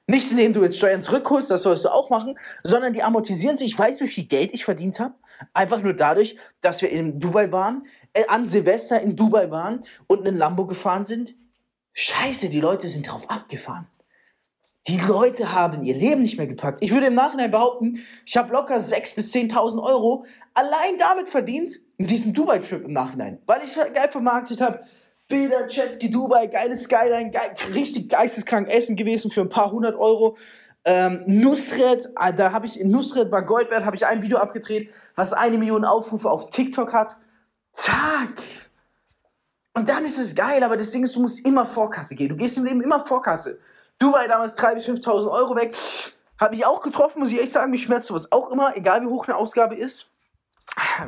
Nicht 0.06 0.30
indem 0.30 0.54
du 0.54 0.62
jetzt 0.62 0.78
Steuern 0.78 1.02
zurückholst, 1.02 1.50
das 1.50 1.62
sollst 1.62 1.84
du 1.84 1.88
auch 1.90 2.08
machen, 2.08 2.38
sondern 2.64 2.94
die 2.94 3.02
amortisieren 3.02 3.58
sich. 3.58 3.78
Weißt 3.78 4.00
du, 4.00 4.06
wie 4.06 4.08
viel 4.08 4.24
Geld 4.24 4.50
ich 4.54 4.64
verdient 4.64 4.98
habe? 4.98 5.14
Einfach 5.52 5.82
nur 5.82 5.94
dadurch, 5.94 6.36
dass 6.60 6.82
wir 6.82 6.90
in 6.90 7.20
Dubai 7.20 7.50
waren, 7.52 7.86
äh, 8.12 8.26
an 8.26 8.48
Silvester 8.48 9.00
in 9.00 9.16
Dubai 9.16 9.50
waren 9.50 9.84
und 10.06 10.26
einen 10.26 10.36
Lambo 10.36 10.66
gefahren 10.66 11.04
sind. 11.04 11.34
Scheiße, 11.92 12.48
die 12.48 12.60
Leute 12.60 12.88
sind 12.88 13.10
drauf 13.10 13.28
abgefahren. 13.28 13.86
Die 14.88 14.98
Leute 14.98 15.52
haben 15.52 15.84
ihr 15.84 15.94
Leben 15.94 16.22
nicht 16.22 16.38
mehr 16.38 16.46
gepackt. 16.46 16.78
Ich 16.82 16.92
würde 16.92 17.06
im 17.06 17.14
Nachhinein 17.14 17.50
behaupten, 17.50 18.00
ich 18.24 18.36
habe 18.36 18.52
locker 18.52 18.78
6.000 18.78 19.14
bis 19.14 19.32
10.000 19.32 19.82
Euro 19.82 20.24
allein 20.54 20.98
damit 20.98 21.28
verdient, 21.28 21.78
mit 21.98 22.08
diesem 22.08 22.32
Dubai-Trip 22.32 22.84
im 22.84 22.92
Nachhinein. 22.92 23.38
Weil 23.46 23.62
ich 23.62 23.74
geil 23.74 24.08
vermarktet 24.10 24.60
habe. 24.60 24.80
Bilder, 25.28 25.68
Jetski, 25.68 26.10
Dubai, 26.10 26.46
geiles 26.46 26.84
Skyline, 26.84 27.30
geil, 27.30 27.54
richtig 27.72 28.08
geisteskrank 28.08 28.68
Essen 28.68 28.96
gewesen 28.96 29.30
für 29.30 29.42
ein 29.42 29.48
paar 29.48 29.70
hundert 29.70 29.96
Euro. 29.96 30.36
Ähm, 30.84 31.22
Nusret, 31.26 32.08
ah, 32.16 32.32
da 32.32 32.52
habe 32.52 32.66
ich, 32.66 32.82
Nusret 32.82 33.30
war 33.30 33.42
Gold 33.42 33.70
wert, 33.70 33.84
habe 33.84 33.96
ich 33.96 34.06
ein 34.06 34.22
Video 34.22 34.38
abgedreht, 34.38 34.90
was 35.20 35.34
eine 35.34 35.58
Million 35.58 35.84
Aufrufe 35.84 36.30
auf 36.30 36.48
TikTok 36.48 36.94
hat. 36.94 37.14
Zack! 37.74 38.42
Und 39.74 39.90
dann 39.90 40.06
ist 40.06 40.18
es 40.18 40.34
geil, 40.34 40.64
aber 40.64 40.78
das 40.78 40.92
Ding 40.92 41.04
ist, 41.04 41.14
du 41.14 41.20
musst 41.20 41.44
immer 41.44 41.66
Vorkasse 41.66 42.14
gehen. 42.14 42.30
Du 42.30 42.36
gehst 42.36 42.56
im 42.56 42.64
Leben 42.64 42.80
immer 42.80 43.04
Vorkasse. 43.04 43.58
Dubai 43.98 44.28
damals 44.28 44.56
3.000 44.56 44.74
bis 44.76 44.86
5.000 44.86 45.30
Euro 45.30 45.54
weg. 45.56 45.76
Habe 46.38 46.54
ich 46.54 46.64
auch 46.64 46.80
getroffen, 46.80 47.20
muss 47.20 47.32
ich 47.32 47.38
echt 47.38 47.52
sagen. 47.52 47.70
Mich 47.70 47.82
schmerzt 47.82 48.08
sowas 48.08 48.32
auch 48.32 48.50
immer, 48.50 48.74
egal 48.78 49.02
wie 49.02 49.08
hoch 49.08 49.28
eine 49.28 49.36
Ausgabe 49.36 49.74
ist. 49.74 50.06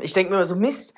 Ich 0.03 0.13
denke 0.13 0.31
mir 0.31 0.37
immer 0.37 0.47
so, 0.47 0.57
Mist. 0.57 0.93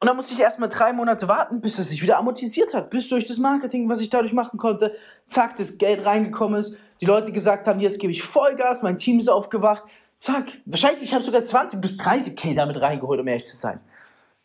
Und 0.00 0.08
dann 0.08 0.16
musste 0.16 0.34
ich 0.34 0.40
erstmal 0.40 0.68
drei 0.68 0.92
Monate 0.92 1.28
warten, 1.28 1.60
bis 1.60 1.78
es 1.78 1.90
sich 1.90 2.02
wieder 2.02 2.18
amortisiert 2.18 2.74
hat. 2.74 2.90
Bis 2.90 3.08
durch 3.08 3.24
das 3.24 3.38
Marketing, 3.38 3.88
was 3.88 4.00
ich 4.00 4.10
dadurch 4.10 4.32
machen 4.32 4.58
konnte, 4.58 4.96
zack, 5.28 5.56
das 5.58 5.78
Geld 5.78 6.04
reingekommen 6.04 6.58
ist. 6.58 6.74
Die 7.00 7.06
Leute 7.06 7.30
gesagt 7.30 7.68
haben, 7.68 7.78
jetzt 7.78 8.00
gebe 8.00 8.12
ich 8.12 8.24
Vollgas, 8.24 8.82
mein 8.82 8.98
Team 8.98 9.20
ist 9.20 9.28
aufgewacht. 9.28 9.84
Zack. 10.18 10.46
Wahrscheinlich, 10.66 11.02
ich 11.02 11.14
habe 11.14 11.22
sogar 11.22 11.44
20 11.44 11.80
bis 11.80 11.98
30k 12.00 12.56
damit 12.56 12.80
reingeholt, 12.80 13.20
um 13.20 13.26
ehrlich 13.28 13.46
zu 13.46 13.56
sein. 13.56 13.80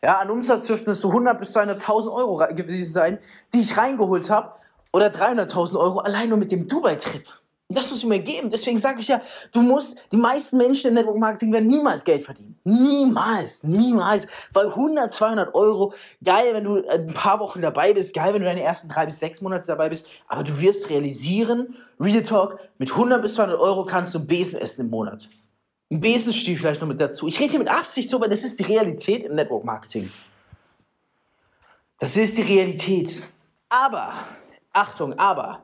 Ja, 0.04 0.18
an 0.18 0.30
Umsatz 0.30 0.68
dürften 0.68 0.90
es 0.90 1.00
so 1.00 1.08
100 1.08 1.40
bis 1.40 1.56
200.000 1.56 2.12
Euro 2.12 2.36
gewesen 2.54 2.92
sein, 2.92 3.18
die 3.52 3.60
ich 3.60 3.76
reingeholt 3.76 4.30
habe. 4.30 4.52
Oder 4.92 5.08
300.000 5.08 5.76
Euro 5.76 5.98
allein 5.98 6.28
nur 6.28 6.38
mit 6.38 6.52
dem 6.52 6.68
Dubai-Trip. 6.68 7.24
Und 7.68 7.78
das 7.78 7.90
muss 7.90 8.00
ich 8.00 8.08
mir 8.08 8.20
geben. 8.20 8.50
Deswegen 8.50 8.78
sage 8.78 9.00
ich 9.00 9.08
ja, 9.08 9.20
du 9.50 9.62
musst, 9.62 9.98
die 10.12 10.16
meisten 10.16 10.58
Menschen 10.58 10.88
im 10.88 10.94
Network 10.94 11.16
Marketing 11.16 11.52
werden 11.52 11.66
niemals 11.66 12.04
Geld 12.04 12.22
verdienen. 12.22 12.56
Niemals, 12.62 13.64
niemals. 13.64 14.28
Weil 14.52 14.68
100, 14.68 15.12
200 15.12 15.54
Euro, 15.56 15.92
geil, 16.22 16.52
wenn 16.52 16.64
du 16.64 16.86
ein 16.86 17.12
paar 17.14 17.40
Wochen 17.40 17.62
dabei 17.62 17.92
bist, 17.94 18.14
geil, 18.14 18.32
wenn 18.32 18.42
du 18.42 18.46
deine 18.46 18.62
ersten 18.62 18.88
drei 18.88 19.06
bis 19.06 19.18
sechs 19.18 19.40
Monate 19.40 19.66
dabei 19.66 19.88
bist, 19.88 20.06
aber 20.28 20.44
du 20.44 20.60
wirst 20.60 20.88
realisieren, 20.88 21.74
Real 21.98 22.22
Talk, 22.22 22.60
mit 22.78 22.92
100 22.92 23.22
bis 23.22 23.34
200 23.34 23.58
Euro 23.58 23.84
kannst 23.84 24.14
du 24.14 24.24
Besen 24.24 24.60
essen 24.60 24.82
im 24.82 24.90
Monat. 24.90 25.28
Ein 25.94 26.00
Besenstiel 26.00 26.58
vielleicht 26.58 26.80
noch 26.80 26.88
mit 26.88 27.00
dazu. 27.00 27.28
Ich 27.28 27.38
rede 27.38 27.50
hier 27.50 27.60
mit 27.60 27.68
Absicht 27.68 28.10
so, 28.10 28.20
weil 28.20 28.28
das 28.28 28.42
ist 28.42 28.58
die 28.58 28.64
Realität 28.64 29.22
im 29.22 29.36
Network 29.36 29.62
Marketing. 29.62 30.10
Das 32.00 32.16
ist 32.16 32.36
die 32.36 32.42
Realität. 32.42 33.22
Aber, 33.68 34.12
Achtung, 34.72 35.16
aber, 35.20 35.62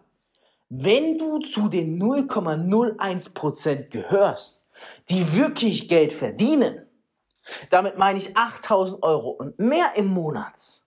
wenn 0.69 1.19
du 1.19 1.41
zu 1.41 1.69
den 1.69 2.01
0,01% 2.01 3.89
gehörst, 3.89 4.65
die 5.09 5.35
wirklich 5.35 5.89
Geld 5.89 6.13
verdienen, 6.13 6.87
damit 7.71 7.99
meine 7.99 8.21
ich 8.21 8.37
8000 8.37 9.03
Euro 9.03 9.31
und 9.31 9.59
mehr 9.59 9.95
im 9.97 10.07
Monat, 10.07 10.85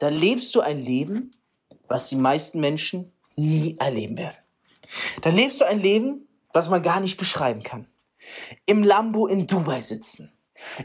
dann 0.00 0.12
lebst 0.12 0.54
du 0.54 0.60
ein 0.60 0.82
Leben, 0.82 1.34
was 1.88 2.10
die 2.10 2.16
meisten 2.16 2.60
Menschen 2.60 3.10
nie 3.36 3.78
erleben 3.78 4.18
werden. 4.18 4.36
Dann 5.22 5.34
lebst 5.34 5.62
du 5.62 5.64
ein 5.64 5.80
Leben, 5.80 6.28
was 6.52 6.68
man 6.68 6.82
gar 6.82 7.00
nicht 7.00 7.16
beschreiben 7.16 7.62
kann 7.62 7.86
im 8.66 8.82
Lambo 8.82 9.26
in 9.26 9.46
Dubai 9.46 9.80
sitzen, 9.80 10.32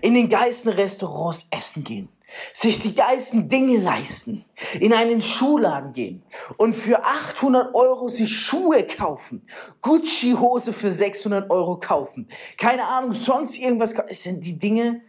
in 0.02 0.14
den 0.14 0.30
geilsten 0.30 0.72
Restaurants 0.72 1.48
essen 1.52 1.84
gehen, 1.84 2.10
sich 2.54 2.82
die 2.82 2.96
geilsten 2.96 3.50
Dinge 3.50 3.78
leisten, 3.78 4.46
in 4.80 4.94
einen 4.94 5.22
Schuhladen 5.22 5.94
gehen 5.94 6.24
und 6.58 6.76
für 6.76 7.04
800 7.04 7.74
Euro 7.74 8.10
sich 8.10 8.38
Schuhe 8.38 8.86
kaufen, 8.86 9.46
Gucci-Hose 9.82 10.74
für 10.74 10.92
600 10.92 11.50
Euro 11.50 11.80
kaufen, 11.80 12.28
keine 12.58 12.86
Ahnung, 12.86 13.14
sonst 13.14 13.58
irgendwas. 13.58 13.94
Es 14.08 14.24
sind 14.24 14.46
die 14.46 14.58
Dinge, 14.58 15.02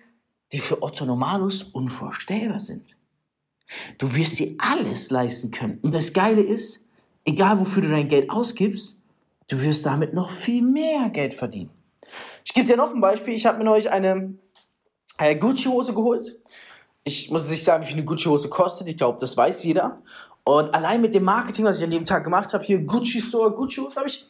die 0.53 0.61
für 0.61 0.83
Otto 0.83 1.05
Normalus 1.05 1.63
unvorstellbar 1.63 2.61
sind. 2.61 2.97
Du 3.99 4.15
wirst 4.15 4.39
dir 4.39 4.55
alles 4.59 5.11
leisten 5.11 5.51
können. 5.51 5.79
Und 5.83 5.95
das 5.95 6.13
Geile 6.13 6.41
ist, 6.41 6.89
egal 7.25 7.61
wofür 7.61 7.83
du 7.83 7.91
dein 7.91 8.09
Geld 8.09 8.31
ausgibst, 8.31 9.01
du 9.49 9.63
wirst 9.63 9.85
damit 9.85 10.15
noch 10.15 10.31
viel 10.31 10.63
mehr 10.63 11.11
Geld 11.11 11.35
verdienen. 11.35 11.71
Ich 12.45 12.55
gebe 12.55 12.67
dir 12.67 12.77
noch 12.77 12.95
ein 12.95 13.01
Beispiel. 13.01 13.35
Ich 13.35 13.47
habe 13.47 13.59
mir 13.59 13.65
neulich 13.65 13.91
eine, 13.91 14.35
eine 15.17 15.39
Gucci-Hose 15.39 15.95
geholt. 15.95 16.39
Ich 17.05 17.31
muss 17.31 17.49
nicht 17.49 17.65
sagen, 17.65 17.83
wie 17.83 17.89
viel 17.89 17.97
eine 17.97 18.05
Gucci-Hose 18.05 18.49
kostet. 18.49 18.89
Ich 18.89 18.97
glaube, 18.97 19.19
das 19.21 19.37
weiß 19.37 19.63
jeder. 19.65 20.03
Und 20.45 20.75
allein 20.75 21.01
mit 21.01 21.15
dem 21.15 21.25
Marketing, 21.25 21.65
was 21.65 21.79
ich 21.79 21.85
an 21.85 21.91
dem 21.91 22.05
Tag 22.05 22.25
gemacht 22.25 22.53
habe, 22.55 22.65
hier 22.65 22.81
Gucci 22.81 23.21
Store, 23.21 23.51
Gucci-Hose, 23.51 24.01
ich, 24.07 24.27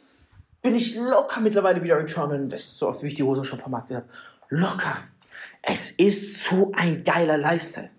bin 0.62 0.74
ich 0.74 0.96
locker 0.96 1.40
mittlerweile 1.40 1.82
wieder 1.82 1.98
Return 1.98 2.30
on 2.30 2.36
Invest, 2.36 2.78
so 2.78 2.88
oft 2.88 3.02
wie 3.02 3.08
ich 3.08 3.14
die 3.14 3.22
Hose 3.22 3.44
schon 3.44 3.58
vermarktet 3.58 3.98
habe. 3.98 4.06
Locker. 4.48 4.98
Es 5.62 5.90
ist 5.90 6.44
so 6.44 6.72
ein 6.74 7.04
geiler 7.04 7.38
Lifestyle. 7.38 7.90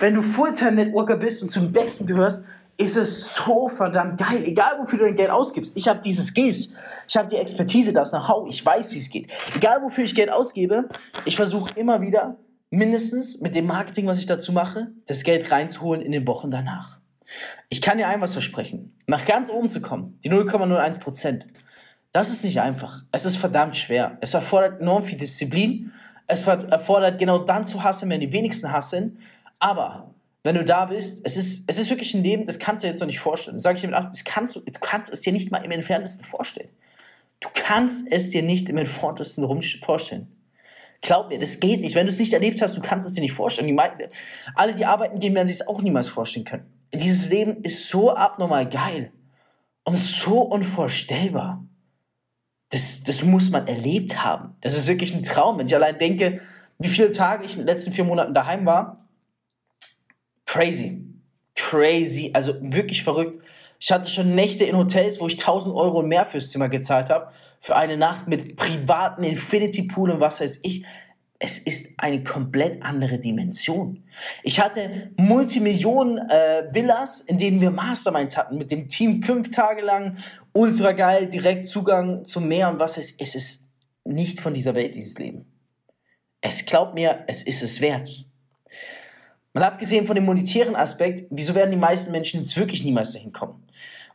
Wenn 0.00 0.14
du 0.14 0.22
Fulltime-Networker 0.22 1.16
bist 1.16 1.42
und 1.42 1.50
zum 1.50 1.72
Besten 1.72 2.06
gehörst, 2.06 2.44
ist 2.78 2.96
es 2.96 3.34
so 3.34 3.68
verdammt 3.68 4.18
geil. 4.18 4.44
Egal, 4.44 4.78
wofür 4.78 4.98
du 4.98 5.04
dein 5.04 5.16
Geld 5.16 5.30
ausgibst. 5.30 5.76
Ich 5.76 5.88
habe 5.88 6.00
diese 6.02 6.22
Skills. 6.22 6.70
Ich 7.06 7.16
habe 7.16 7.28
die 7.28 7.36
Expertise, 7.36 7.92
das 7.92 8.10
Know-how. 8.10 8.48
Ich 8.48 8.64
weiß, 8.64 8.92
wie 8.92 8.98
es 8.98 9.10
geht. 9.10 9.28
Egal, 9.54 9.82
wofür 9.82 10.04
ich 10.04 10.14
Geld 10.14 10.32
ausgebe, 10.32 10.88
ich 11.24 11.36
versuche 11.36 11.70
immer 11.74 12.00
wieder, 12.00 12.36
mindestens 12.70 13.40
mit 13.40 13.54
dem 13.54 13.66
Marketing, 13.66 14.06
was 14.06 14.18
ich 14.18 14.26
dazu 14.26 14.52
mache, 14.52 14.92
das 15.06 15.24
Geld 15.24 15.50
reinzuholen 15.50 16.00
in 16.02 16.12
den 16.12 16.26
Wochen 16.26 16.50
danach. 16.50 17.00
Ich 17.68 17.82
kann 17.82 17.98
dir 17.98 18.08
ein 18.08 18.20
was 18.20 18.32
versprechen. 18.32 18.96
Nach 19.06 19.26
ganz 19.26 19.50
oben 19.50 19.70
zu 19.70 19.82
kommen, 19.82 20.18
die 20.22 20.30
0,01% 20.30 21.44
das 22.12 22.30
ist 22.30 22.44
nicht 22.44 22.60
einfach. 22.60 23.02
Es 23.12 23.24
ist 23.24 23.36
verdammt 23.36 23.76
schwer. 23.76 24.18
Es 24.20 24.34
erfordert 24.34 24.80
enorm 24.80 25.04
viel 25.04 25.18
Disziplin. 25.18 25.92
Es 26.26 26.46
erfordert 26.46 27.18
genau 27.18 27.38
dann 27.38 27.66
zu 27.66 27.82
hassen, 27.82 28.08
wenn 28.10 28.20
die 28.20 28.32
wenigsten 28.32 28.72
hassen. 28.72 29.18
Aber 29.58 30.14
wenn 30.44 30.54
du 30.54 30.64
da 30.64 30.86
bist, 30.86 31.20
es 31.24 31.36
ist, 31.36 31.64
es 31.66 31.78
ist 31.78 31.90
wirklich 31.90 32.14
ein 32.14 32.22
Leben, 32.22 32.46
das 32.46 32.58
kannst 32.58 32.84
du 32.84 32.88
jetzt 32.88 33.00
noch 33.00 33.06
nicht 33.06 33.18
vorstellen. 33.18 33.56
Das 33.56 33.62
sage 33.62 33.76
ich 33.76 33.80
dir 33.80 33.88
mit 33.88 33.96
Achtung, 33.96 34.12
das 34.12 34.24
kannst 34.24 34.56
du, 34.56 34.60
du 34.60 34.72
kannst 34.80 35.12
es 35.12 35.20
dir 35.20 35.32
nicht 35.32 35.50
mal 35.50 35.58
im 35.58 35.70
entferntesten 35.70 36.24
vorstellen. 36.24 36.70
Du 37.40 37.48
kannst 37.54 38.06
es 38.10 38.30
dir 38.30 38.42
nicht 38.42 38.68
im 38.68 38.78
entferntesten 38.78 39.46
vorstellen. 39.82 40.28
Glaub 41.00 41.28
mir, 41.28 41.38
das 41.38 41.60
geht 41.60 41.80
nicht. 41.80 41.94
Wenn 41.94 42.06
du 42.06 42.12
es 42.12 42.18
nicht 42.18 42.32
erlebt 42.32 42.60
hast, 42.60 42.76
du 42.76 42.80
kannst 42.80 43.08
es 43.08 43.14
dir 43.14 43.20
nicht 43.20 43.32
vorstellen. 43.32 43.68
Die, 43.68 43.76
alle, 44.54 44.74
die 44.74 44.84
arbeiten 44.84 45.20
gehen, 45.20 45.34
werden 45.34 45.46
sich 45.46 45.60
es 45.60 45.68
auch 45.68 45.80
niemals 45.80 46.08
vorstellen 46.08 46.44
können. 46.44 46.66
Dieses 46.92 47.28
Leben 47.28 47.62
ist 47.62 47.88
so 47.88 48.12
abnormal 48.12 48.68
geil 48.68 49.12
und 49.84 49.96
so 49.96 50.40
unvorstellbar. 50.40 51.64
Das, 52.70 53.02
das 53.04 53.22
muss 53.24 53.50
man 53.50 53.66
erlebt 53.68 54.24
haben. 54.24 54.56
Das 54.60 54.76
ist 54.76 54.88
wirklich 54.88 55.14
ein 55.14 55.22
Traum. 55.22 55.58
Wenn 55.58 55.66
ich 55.66 55.74
allein 55.74 55.98
denke, 55.98 56.40
wie 56.78 56.88
viele 56.88 57.12
Tage 57.12 57.44
ich 57.44 57.52
in 57.52 57.60
den 57.60 57.66
letzten 57.66 57.92
vier 57.92 58.04
Monaten 58.04 58.34
daheim 58.34 58.66
war, 58.66 59.07
crazy. 60.48 61.04
Crazy. 61.54 62.30
Also 62.34 62.54
wirklich 62.60 63.04
verrückt. 63.04 63.38
Ich 63.78 63.92
hatte 63.92 64.10
schon 64.10 64.34
Nächte 64.34 64.64
in 64.64 64.76
Hotels, 64.76 65.20
wo 65.20 65.28
ich 65.28 65.34
1000 65.34 65.72
Euro 65.74 66.02
mehr 66.02 66.24
fürs 66.24 66.50
Zimmer 66.50 66.68
gezahlt 66.68 67.10
habe. 67.10 67.30
Für 67.60 67.76
eine 67.76 67.96
Nacht 67.96 68.26
mit 68.26 68.56
privaten 68.56 69.22
Infinity 69.22 69.82
Pool 69.82 70.10
und 70.10 70.20
was 70.20 70.40
weiß 70.40 70.60
ich. 70.62 70.84
Es 71.40 71.58
ist 71.58 71.90
eine 71.98 72.24
komplett 72.24 72.82
andere 72.82 73.18
Dimension. 73.18 74.02
Ich 74.42 74.58
hatte 74.58 75.12
Multimillionen 75.16 76.18
äh, 76.18 76.64
Villas, 76.72 77.20
in 77.20 77.38
denen 77.38 77.60
wir 77.60 77.70
Masterminds 77.70 78.36
hatten, 78.36 78.58
mit 78.58 78.72
dem 78.72 78.88
Team 78.88 79.22
fünf 79.22 79.54
Tage 79.54 79.82
lang. 79.82 80.16
Ultra 80.52 80.90
geil, 80.92 81.26
direkt 81.26 81.68
Zugang 81.68 82.24
zum 82.24 82.48
Meer 82.48 82.70
und 82.70 82.80
was 82.80 82.98
weiß 82.98 83.10
ich. 83.10 83.16
Es 83.20 83.36
ist 83.36 83.68
nicht 84.02 84.40
von 84.40 84.54
dieser 84.54 84.74
Welt, 84.74 84.96
dieses 84.96 85.16
Leben. 85.18 85.44
Es 86.40 86.66
glaubt 86.66 86.94
mir, 86.94 87.22
es 87.28 87.42
ist 87.44 87.62
es 87.62 87.80
wert. 87.80 88.28
Mal 89.54 89.64
abgesehen 89.64 90.06
von 90.06 90.14
dem 90.14 90.24
monetären 90.24 90.76
Aspekt, 90.76 91.26
wieso 91.30 91.54
werden 91.54 91.70
die 91.70 91.76
meisten 91.76 92.12
Menschen 92.12 92.40
jetzt 92.40 92.56
wirklich 92.56 92.84
niemals 92.84 93.12
dahin 93.12 93.32
kommen? 93.32 93.64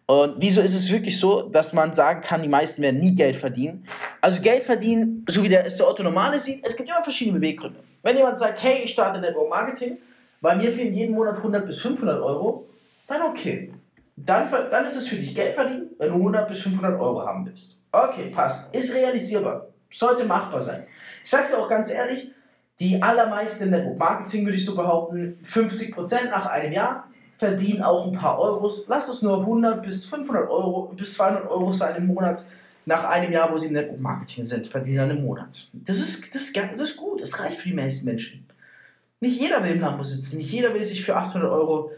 Und 0.05 0.35
wieso 0.37 0.61
ist 0.61 0.75
es 0.75 0.91
wirklich 0.91 1.17
so, 1.17 1.49
dass 1.49 1.73
man 1.73 1.93
sagen 1.93 2.21
kann, 2.21 2.41
die 2.41 2.49
meisten 2.49 2.81
werden 2.81 2.99
nie 2.99 3.15
Geld 3.15 3.37
verdienen? 3.37 3.87
Also 4.21 4.41
Geld 4.41 4.63
verdienen, 4.63 5.25
so 5.29 5.41
wie 5.43 5.49
der, 5.49 5.65
es 5.65 5.77
der 5.77 5.87
Otto 5.87 6.03
Normale 6.03 6.37
sieht, 6.39 6.65
es 6.67 6.75
gibt 6.75 6.89
immer 6.89 7.03
verschiedene 7.03 7.39
Beweggründe. 7.39 7.79
Wenn 8.03 8.17
jemand 8.17 8.37
sagt, 8.37 8.61
hey, 8.61 8.81
ich 8.83 8.91
starte 8.91 9.19
Network 9.19 9.49
Marketing, 9.49 9.97
bei 10.41 10.55
mir 10.55 10.73
fehlen 10.73 10.93
jeden 10.93 11.15
Monat 11.15 11.37
100 11.37 11.65
bis 11.65 11.79
500 11.79 12.21
Euro, 12.21 12.65
dann 13.07 13.21
okay. 13.21 13.73
Dann, 14.17 14.51
dann 14.51 14.85
ist 14.85 14.97
es 14.97 15.07
für 15.07 15.15
dich 15.15 15.33
Geld 15.33 15.55
verdienen, 15.55 15.89
wenn 15.97 16.09
du 16.09 16.15
100 16.15 16.47
bis 16.49 16.59
500 16.59 16.99
Euro 16.99 17.25
haben 17.25 17.45
willst. 17.45 17.79
Okay, 17.91 18.29
passt. 18.29 18.73
Ist 18.75 18.93
realisierbar. 18.93 19.67
Sollte 19.91 20.25
machbar 20.25 20.61
sein. 20.61 20.85
Ich 21.23 21.29
sage 21.29 21.45
es 21.45 21.53
auch 21.53 21.69
ganz 21.69 21.89
ehrlich, 21.89 22.29
die 22.83 23.01
allermeisten 23.01 23.69
Network 23.69 23.97
Marketing, 23.97 24.45
würde 24.45 24.57
ich 24.57 24.65
so 24.65 24.75
behaupten, 24.75 25.39
50% 25.51 26.29
nach 26.29 26.47
einem 26.47 26.73
Jahr, 26.73 27.07
verdienen 27.37 27.81
auch 27.81 28.05
ein 28.05 28.17
paar 28.17 28.37
Euros. 28.37 28.85
Lass 28.89 29.07
es 29.07 29.21
nur 29.21 29.39
100 29.39 29.81
bis 29.81 30.05
500 30.05 30.49
Euro, 30.49 30.93
bis 30.95 31.13
200 31.13 31.49
Euro 31.49 31.71
sein 31.71 31.95
im 31.95 32.07
Monat. 32.07 32.43
Nach 32.85 33.05
einem 33.05 33.31
Jahr, 33.31 33.49
wo 33.53 33.57
sie 33.57 33.67
im 33.67 33.73
Network 33.73 34.01
Marketing 34.01 34.43
sind, 34.43 34.67
verdienen 34.67 34.95
sie 34.95 35.01
einen 35.01 35.23
Monat. 35.23 35.69
Das 35.71 35.97
ist, 35.97 36.35
das, 36.35 36.51
das 36.51 36.89
ist 36.89 36.97
gut, 36.97 37.21
das 37.21 37.39
reicht 37.39 37.61
für 37.61 37.69
die 37.69 37.75
meisten 37.75 38.05
Menschen. 38.05 38.45
Nicht 39.21 39.39
jeder 39.39 39.63
will 39.63 39.71
im 39.71 39.79
Lambo 39.79 40.03
sitzen, 40.03 40.37
nicht 40.37 40.51
jeder 40.51 40.73
will 40.73 40.83
sich 40.83 41.05
für 41.05 41.15
800 41.15 41.49
Euro 41.49 41.91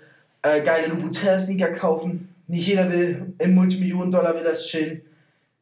äh, 0.44 0.62
geile 0.62 0.88
Louboutin-Sneaker 0.94 1.74
kaufen, 1.74 2.30
nicht 2.48 2.68
jeder 2.68 2.92
will 2.92 3.34
im 3.40 3.56
Multimillionen-Dollar-Villas 3.56 4.68
chillen. 4.68 5.02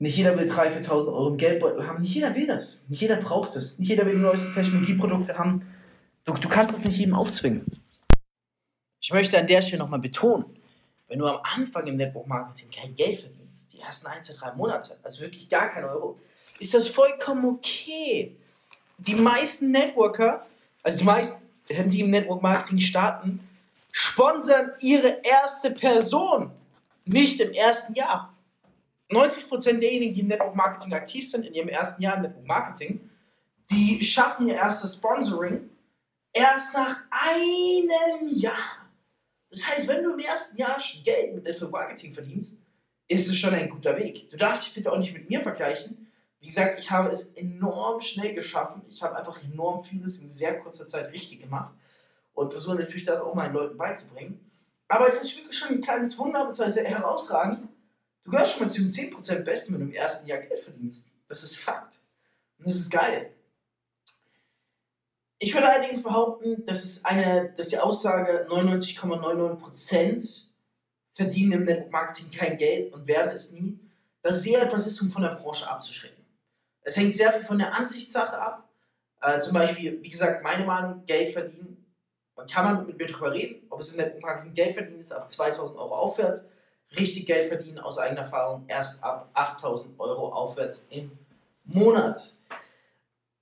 Nicht 0.04 0.18
jeder 0.18 0.38
will 0.38 0.52
3.000, 0.52 0.86
4.000 0.86 1.08
Euro 1.08 1.30
im 1.30 1.38
Geldbeutel 1.38 1.88
haben. 1.88 2.02
Nicht 2.02 2.14
jeder 2.14 2.36
will 2.36 2.46
das. 2.46 2.90
Nicht 2.90 3.02
jeder 3.02 3.16
braucht 3.16 3.56
das. 3.56 3.80
Nicht 3.80 3.88
jeder 3.88 4.06
will 4.06 4.16
die 4.16 4.20
neuesten 4.20 4.54
Technologieprodukte 4.54 5.38
haben. 5.38 5.66
Du, 6.26 6.34
du 6.34 6.50
kannst 6.50 6.78
es 6.78 6.84
nicht 6.84 6.98
jedem 6.98 7.14
aufzwingen. 7.14 7.66
Ich 9.00 9.14
möchte 9.14 9.40
an 9.40 9.48
der 9.48 9.62
Stelle 9.62 9.82
nochmal 9.82 10.02
betonen, 10.02 10.44
wenn 11.08 11.20
du 11.20 11.26
am 11.26 11.40
Anfang 11.44 11.88
im 11.88 11.96
Network 11.96 12.28
Marketing 12.28 12.70
kein 12.70 12.94
Geld 12.98 13.22
verdienst, 13.22 13.72
die 13.72 13.80
ersten 13.80 14.08
1, 14.08 14.28
2, 14.28 14.50
3 14.50 14.56
Monate, 14.56 14.98
also 15.04 15.22
wirklich 15.22 15.48
gar 15.48 15.70
kein 15.70 15.86
Euro, 15.86 16.20
ist 16.60 16.74
das 16.74 16.90
vollkommen 16.90 17.46
okay. 17.46 18.36
Die 18.98 19.16
meisten 19.16 19.72
Networker, 19.72 20.46
also 20.84 20.98
die 20.98 21.06
meisten, 21.06 21.42
die 21.70 22.02
im 22.02 22.10
Network 22.10 22.42
Marketing 22.42 22.82
starten, 22.82 23.40
sponsern 23.94 24.74
ihre 24.82 25.22
erste 25.24 25.72
Person 25.72 26.52
nicht 27.06 27.40
im 27.40 27.54
ersten 27.54 27.94
Jahr. 27.94 28.33
90% 29.10 29.80
derjenigen, 29.80 30.14
die 30.14 30.22
im 30.22 30.28
Network 30.28 30.56
Marketing 30.56 30.94
aktiv 30.94 31.30
sind, 31.30 31.46
in 31.46 31.54
ihrem 31.54 31.70
ersten 31.70 32.02
Jahr 32.02 32.18
im 32.18 32.24
Network 32.24 32.48
Marketing, 32.48 33.10
die 33.70 34.04
schaffen 34.04 34.48
ihr 34.48 34.56
erstes 34.56 34.96
Sponsoring 34.96 35.70
erst 36.34 36.74
nach 36.74 36.98
einem 37.12 38.30
Jahr. 38.30 38.90
Das 39.50 39.68
heißt, 39.68 39.88
wenn 39.88 40.04
du 40.04 40.14
im 40.14 40.20
ersten 40.20 40.58
Jahr 40.58 40.80
schon 40.80 41.04
Geld 41.04 41.36
mit 41.36 41.44
Network 41.44 41.72
Marketing 41.72 42.14
verdienst, 42.14 42.60
ist 43.08 43.30
es 43.30 43.38
schon 43.38 43.54
ein 43.54 43.70
guter 43.70 43.98
Weg. 43.98 44.30
Du 44.32 44.38
darfst 44.38 44.66
dich 44.66 44.74
bitte 44.74 44.92
auch 44.92 44.98
nicht 44.98 45.14
mit 45.14 45.30
mir 45.30 45.42
vergleichen. 45.42 46.08
Wie 46.40 46.48
gesagt, 46.48 46.80
ich 46.80 46.90
habe 46.90 47.10
es 47.10 47.34
enorm 47.34 48.02
schnell 48.02 48.34
geschaffen. 48.34 48.82
Ich 48.90 49.02
habe 49.02 49.16
einfach 49.16 49.42
enorm 49.44 49.84
vieles 49.84 50.18
in 50.18 50.28
sehr 50.28 50.60
kurzer 50.60 50.88
Zeit 50.88 51.12
richtig 51.14 51.42
gemacht 51.42 51.74
und 52.34 52.52
versuche 52.52 52.76
natürlich 52.76 53.06
das 53.06 53.22
auch 53.22 53.36
meinen 53.36 53.54
Leuten 53.54 53.78
beizubringen. 53.78 54.52
Aber 54.88 55.08
es 55.08 55.22
ist 55.22 55.38
wirklich 55.38 55.58
schon 55.58 55.70
ein 55.70 55.82
kleines 55.82 56.18
Wunder, 56.18 56.46
beziehungsweise 56.46 56.84
herausragend, 56.84 57.68
Du 58.24 58.32
gehörst 58.32 58.54
schon 58.54 58.64
mal 58.64 58.70
zu 58.70 58.82
den 58.82 58.90
10% 58.90 59.40
Besten, 59.42 59.74
wenn 59.74 59.82
du 59.82 59.88
im 59.88 59.94
ersten 59.94 60.28
Jahr 60.28 60.40
Geld 60.40 60.62
verdienst. 60.62 61.12
Das 61.28 61.44
ist 61.44 61.58
Fakt. 61.58 62.00
Und 62.58 62.68
das 62.68 62.76
ist 62.76 62.90
geil. 62.90 63.34
Ich 65.40 65.54
würde 65.54 65.68
allerdings 65.70 66.02
behaupten, 66.02 66.66
dass, 66.66 66.86
es 66.86 67.04
eine, 67.04 67.52
dass 67.58 67.68
die 67.68 67.80
Aussage 67.80 68.48
99,99% 68.50 70.46
verdienen 71.14 71.52
im 71.52 71.66
Network 71.66 71.92
Marketing 71.92 72.32
kein 72.32 72.58
Geld 72.58 72.94
und 72.94 73.08
werden 73.08 73.34
es 73.34 73.52
nie, 73.52 73.78
dass 74.22 74.42
sehr 74.42 74.62
etwas 74.62 74.88
ist, 74.88 75.02
um 75.02 75.12
von 75.12 75.24
der 75.24 75.36
Branche 75.36 75.70
abzuschrecken. 75.70 76.24
Es 76.82 76.96
hängt 76.96 77.16
sehr 77.16 77.34
viel 77.34 77.44
von 77.44 77.58
der 77.58 77.76
Ansichtssache 77.76 78.40
ab. 78.42 78.70
Äh, 79.22 79.42
zum 79.42 79.54
Beispiel, 79.54 80.02
wie 80.02 80.10
gesagt, 80.10 80.44
meine 80.44 80.66
Meinung, 80.66 81.06
Geld 81.06 81.34
verdienen. 81.34 81.86
Man 82.36 82.48
kann 82.48 82.64
man 82.66 82.88
mit 82.88 82.98
mir 82.98 83.08
darüber 83.08 83.34
reden, 83.34 83.68
ob 83.70 83.82
es 83.82 83.90
im 83.90 83.98
Network 83.98 84.22
Marketing 84.22 84.54
Geld 84.54 84.76
verdienen 84.76 85.00
ist, 85.00 85.12
ab 85.12 85.30
2000 85.30 85.78
Euro 85.78 85.94
aufwärts 85.94 86.48
richtig 86.98 87.26
Geld 87.26 87.50
verdienen 87.50 87.80
aus 87.80 87.98
eigener 87.98 88.22
Erfahrung 88.22 88.66
erst 88.68 89.04
ab 89.04 89.30
8000 89.34 90.00
Euro 90.00 90.30
aufwärts 90.32 90.88
im 90.90 91.12
Monat. 91.64 92.36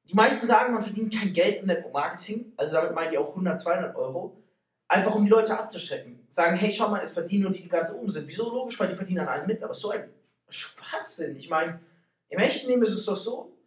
Die 0.09 0.15
meisten 0.15 0.45
sagen, 0.45 0.73
man 0.73 0.83
verdient 0.83 1.13
kein 1.13 1.33
Geld 1.33 1.61
im 1.61 1.67
Network 1.67 1.93
Marketing, 1.93 2.51
also 2.57 2.73
damit 2.73 2.93
meinen 2.93 3.11
die 3.11 3.17
auch 3.17 3.29
100, 3.29 3.61
200 3.61 3.95
Euro, 3.95 4.35
einfach 4.87 5.15
um 5.15 5.23
die 5.23 5.29
Leute 5.29 5.57
abzuschrecken. 5.57 6.19
Sagen, 6.27 6.57
hey, 6.57 6.71
schau 6.73 6.89
mal, 6.89 7.01
es 7.01 7.11
verdienen 7.11 7.43
nur 7.43 7.51
die, 7.51 7.63
die 7.63 7.69
ganz 7.69 7.91
oben 7.91 8.11
sind. 8.11 8.27
Wieso 8.27 8.49
logisch, 8.49 8.79
weil 8.79 8.89
die 8.89 8.95
verdienen 8.95 9.21
an 9.21 9.27
allen 9.29 9.47
mit, 9.47 9.63
aber 9.63 9.73
so 9.73 9.91
ein 9.91 10.09
Schwachsinn. 10.49 11.37
Ich 11.37 11.49
meine, 11.49 11.79
im 12.29 12.39
echten 12.39 12.67
Leben 12.69 12.83
ist 12.83 12.91
es 12.91 13.05
doch 13.05 13.17
so, 13.17 13.57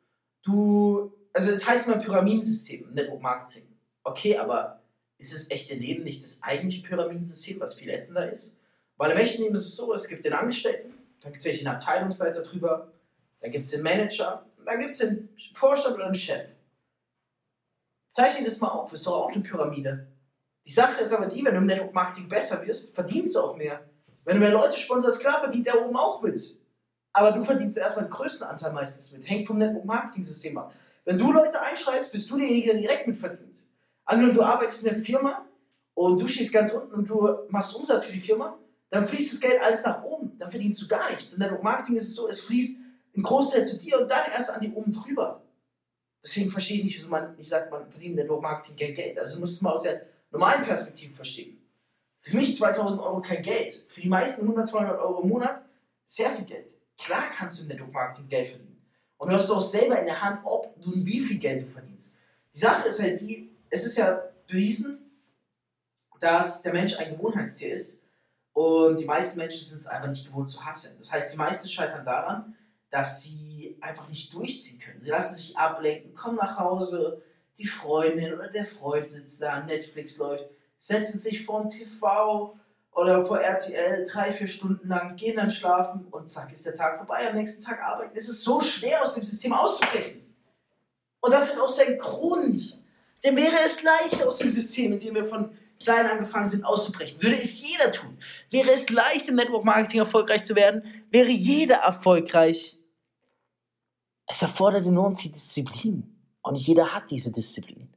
du, 0.43 1.13
also 1.33 1.51
es 1.51 1.67
heißt 1.67 1.87
immer 1.87 1.99
Pyramidensystem 1.99 2.89
im 2.89 2.95
Network 2.95 3.23
Marketing. 3.23 3.67
Okay, 4.03 4.37
aber 4.37 4.83
ist 5.19 5.33
das 5.33 5.51
echte 5.51 5.75
Leben 5.75 6.05
nicht 6.05 6.23
das 6.23 6.43
eigentliche 6.43 6.87
Pyramidensystem, 6.87 7.61
was 7.61 7.75
viel 7.75 7.89
ätzender 7.89 8.31
ist. 8.31 8.61
Weil 8.97 9.11
im 9.11 9.19
echten 9.19 9.43
Leben 9.43 9.55
ist 9.55 9.67
es 9.67 9.77
so, 9.77 9.93
es 9.93 10.09
gibt 10.09 10.25
den 10.25 10.33
Angestellten, 10.33 10.95
dann 11.21 11.33
gibt 11.33 11.45
es 11.45 11.59
den 11.59 11.67
Abteilungsleiter 11.67 12.43
drüber, 12.43 12.93
dann 13.41 13.51
gibt 13.51 13.65
es 13.65 13.73
den 13.73 13.83
Manager, 13.83 14.47
dann 14.65 14.79
gibt 14.79 14.93
es 14.93 14.99
den 14.99 15.29
Vorstand 15.55 15.97
oder 15.97 16.07
den 16.07 16.15
Chef. 16.15 16.49
Zeichne 18.11 18.45
das 18.45 18.61
mal 18.61 18.69
auf, 18.69 18.93
ist 18.93 19.07
doch 19.07 19.25
auch 19.25 19.33
eine 19.33 19.43
Pyramide. 19.43 20.07
Die 20.65 20.73
Sache 20.73 21.03
ist 21.03 21.13
aber 21.13 21.27
die, 21.27 21.45
wenn 21.45 21.55
du 21.55 21.59
im 21.59 21.67
Network 21.67 21.93
Marketing 21.93 22.29
besser 22.29 22.65
wirst, 22.67 22.95
verdienst 22.95 23.35
du 23.35 23.41
auch 23.41 23.57
mehr. 23.57 23.85
Wenn 24.25 24.37
du 24.37 24.41
mehr 24.41 24.53
Leute 24.53 24.79
sponsorst, 24.79 25.21
klar 25.21 25.41
verdient 25.41 25.67
der 25.67 25.85
oben 25.85 25.97
auch 25.97 26.23
mit. 26.23 26.59
Aber 27.13 27.33
du 27.33 27.45
verdienst 27.45 27.77
erstmal 27.77 28.07
den 28.07 28.13
größten 28.13 28.47
Anteil 28.47 28.73
meistens 28.73 29.13
mit. 29.13 29.29
Hängt 29.29 29.47
vom 29.47 29.59
Network 29.59 29.85
Marketing 29.85 30.25
System 30.25 30.57
ab. 30.57 30.73
Wenn 31.05 31.19
du 31.19 31.33
Leute 31.33 31.61
einschreibst, 31.61 32.13
bist 32.13 32.31
du 32.31 32.39
derjenige, 32.39 32.73
der 32.73 32.81
direkt 32.81 33.07
mitverdient. 33.07 33.61
Angenommen, 34.05 34.35
du 34.35 34.43
arbeitest 34.43 34.85
in 34.85 34.95
der 34.95 35.05
Firma 35.05 35.45
und 35.95 36.19
du 36.19 36.27
stehst 36.27 36.53
ganz 36.53 36.73
unten 36.73 36.95
und 36.95 37.09
du 37.09 37.29
machst 37.49 37.75
Umsatz 37.75 38.07
für 38.07 38.13
die 38.13 38.21
Firma, 38.21 38.59
dann 38.91 39.09
fließt 39.09 39.33
das 39.33 39.41
Geld 39.41 39.61
alles 39.61 39.85
nach 39.85 40.03
oben. 40.05 40.39
Dann 40.39 40.51
verdienst 40.51 40.81
du 40.81 40.89
gar 40.89 41.11
nichts. 41.11 41.33
In 41.33 41.39
Network 41.41 41.63
Marketing 41.63 41.97
ist 41.97 42.09
es 42.09 42.15
so, 42.15 42.29
es 42.29 42.41
fließt 42.41 42.81
ein 43.17 43.23
Großteil 43.23 43.67
zu 43.67 43.79
dir 43.79 44.01
und 44.01 44.11
dann 44.11 44.31
erst 44.33 44.51
an 44.51 44.61
die 44.61 44.73
oben 44.73 44.93
drüber. 44.93 45.43
Deswegen 46.23 46.51
verstehe 46.51 46.79
ich 46.79 46.85
nicht, 46.85 46.97
wieso 46.97 47.09
man 47.09 47.37
nicht 47.37 47.49
sagt, 47.49 47.71
man 47.71 47.91
verdient 47.91 48.13
in 48.13 48.17
Network 48.17 48.43
Marketing 48.43 48.77
kein 48.77 48.95
Geld. 48.95 49.19
Also 49.19 49.35
du 49.35 49.41
musst 49.41 49.57
es 49.57 49.63
mal 49.63 49.73
aus 49.73 49.83
der 49.83 50.07
normalen 50.31 50.65
Perspektive 50.65 51.15
verstehen. 51.15 51.61
Für 52.23 52.37
mich 52.37 52.57
2000 52.57 53.01
Euro 53.01 53.21
kein 53.21 53.43
Geld. 53.43 53.73
Für 53.93 54.01
die 54.01 54.09
meisten 54.09 54.43
100, 54.43 54.69
200 54.69 54.99
Euro 54.99 55.23
im 55.23 55.29
Monat 55.29 55.63
sehr 56.05 56.31
viel 56.31 56.45
Geld. 56.47 56.67
Klar 56.97 57.25
kannst 57.37 57.59
du 57.59 57.63
im 57.63 57.69
Network 57.69 57.93
Marketing 57.93 58.29
Geld 58.29 58.51
verdienen. 58.51 58.83
Und 59.19 59.29
du 59.29 59.35
hast 59.35 59.51
auch 59.51 59.63
selber 59.63 59.99
in 59.99 60.07
der 60.07 60.21
Hand, 60.21 60.41
ob 60.45 60.81
du 60.81 61.05
wie 61.05 61.21
viel 61.21 61.39
Geld 61.39 61.63
du 61.63 61.71
verdienst. 61.71 62.15
Die 62.55 62.59
Sache 62.59 62.89
ist 62.89 63.01
halt 63.01 63.21
die, 63.21 63.51
es 63.71 63.85
ist 63.85 63.99
ja 63.99 64.23
bewiesen, 64.47 64.99
dass 66.21 66.63
der 66.63 66.73
Mensch 66.73 66.97
ein 66.99 67.17
Gewohnheitstier 67.17 67.75
ist 67.75 68.04
und 68.55 69.01
die 69.01 69.05
meisten 69.05 69.39
Menschen 69.39 69.67
sind 69.67 69.81
es 69.81 69.87
einfach 69.87 70.09
nicht 70.09 70.27
gewohnt 70.27 70.51
zu 70.51 70.65
hasseln. 70.65 70.95
Das 70.99 71.13
heißt, 71.13 71.35
die 71.35 71.39
meisten 71.39 71.69
scheitern 71.69 72.05
daran, 72.05 72.57
dass 72.91 73.21
sie 73.21 73.77
einfach 73.81 74.09
nicht 74.09 74.33
durchziehen 74.33 74.79
können. 74.79 75.03
Sie 75.03 75.11
lassen 75.11 75.35
sich 75.35 75.59
ablenken, 75.59 76.15
kommen 76.15 76.37
nach 76.37 76.57
Hause, 76.57 77.21
die 77.59 77.67
Freundin 77.67 78.33
oder 78.33 78.49
der 78.49 78.67
Freund 78.67 79.11
sitzt 79.11 79.43
da, 79.43 79.61
Netflix 79.61 80.19
läuft, 80.19 80.45
setzen 80.79 81.19
sich 81.19 81.45
vor 81.45 81.69
TV 81.69 82.57
oder 82.93 83.27
vor 83.27 83.41
RTL 83.41 84.07
drei, 84.07 84.33
vier 84.33 84.47
Stunden 84.47 84.89
lang, 84.89 85.17
gehen 85.17 85.37
dann 85.37 85.51
schlafen 85.51 86.07
und 86.13 86.31
zack 86.31 86.53
ist 86.53 86.65
der 86.65 86.75
Tag 86.75 86.99
vorbei, 86.99 87.29
am 87.29 87.35
nächsten 87.35 87.63
Tag 87.63 87.83
arbeiten. 87.83 88.17
Es 88.17 88.29
ist 88.29 88.45
so 88.45 88.61
schwer, 88.61 89.03
aus 89.03 89.15
dem 89.15 89.25
System 89.25 89.53
auszubrechen. 89.53 90.23
Und 91.21 91.33
das 91.33 91.51
hat 91.51 91.59
auch 91.59 91.69
seinen 91.69 91.99
Grund. 91.99 92.85
Denn 93.25 93.37
wäre 93.37 93.57
es 93.65 93.83
leicht, 93.83 94.23
aus 94.23 94.39
dem 94.39 94.51
System, 94.51 94.93
in 94.93 95.01
dem 95.01 95.15
wir 95.17 95.25
von 95.25 95.57
klein 95.81 96.07
angefangen 96.07 96.49
sind, 96.49 96.65
auszubrechen, 96.65 97.23
würde 97.23 97.37
es 97.37 97.61
jeder 97.61 97.91
tun. 97.91 98.17
Wäre 98.51 98.71
es 98.71 98.89
leicht, 98.91 99.29
im 99.29 99.37
Network 99.37 99.65
Marketing 99.65 100.01
erfolgreich 100.01 100.45
zu 100.45 100.55
werden, 100.55 100.83
wäre 101.11 101.31
jeder 101.31 101.77
erfolgreich. 101.77 102.79
Es 104.27 104.43
erfordert 104.43 104.87
enorm 104.87 105.17
viel 105.17 105.33
Disziplin. 105.33 106.11
Und 106.43 106.55
nicht 106.55 106.67
jeder 106.67 106.95
hat 106.95 107.11
diese 107.11 107.33
Disziplin. 107.33 107.89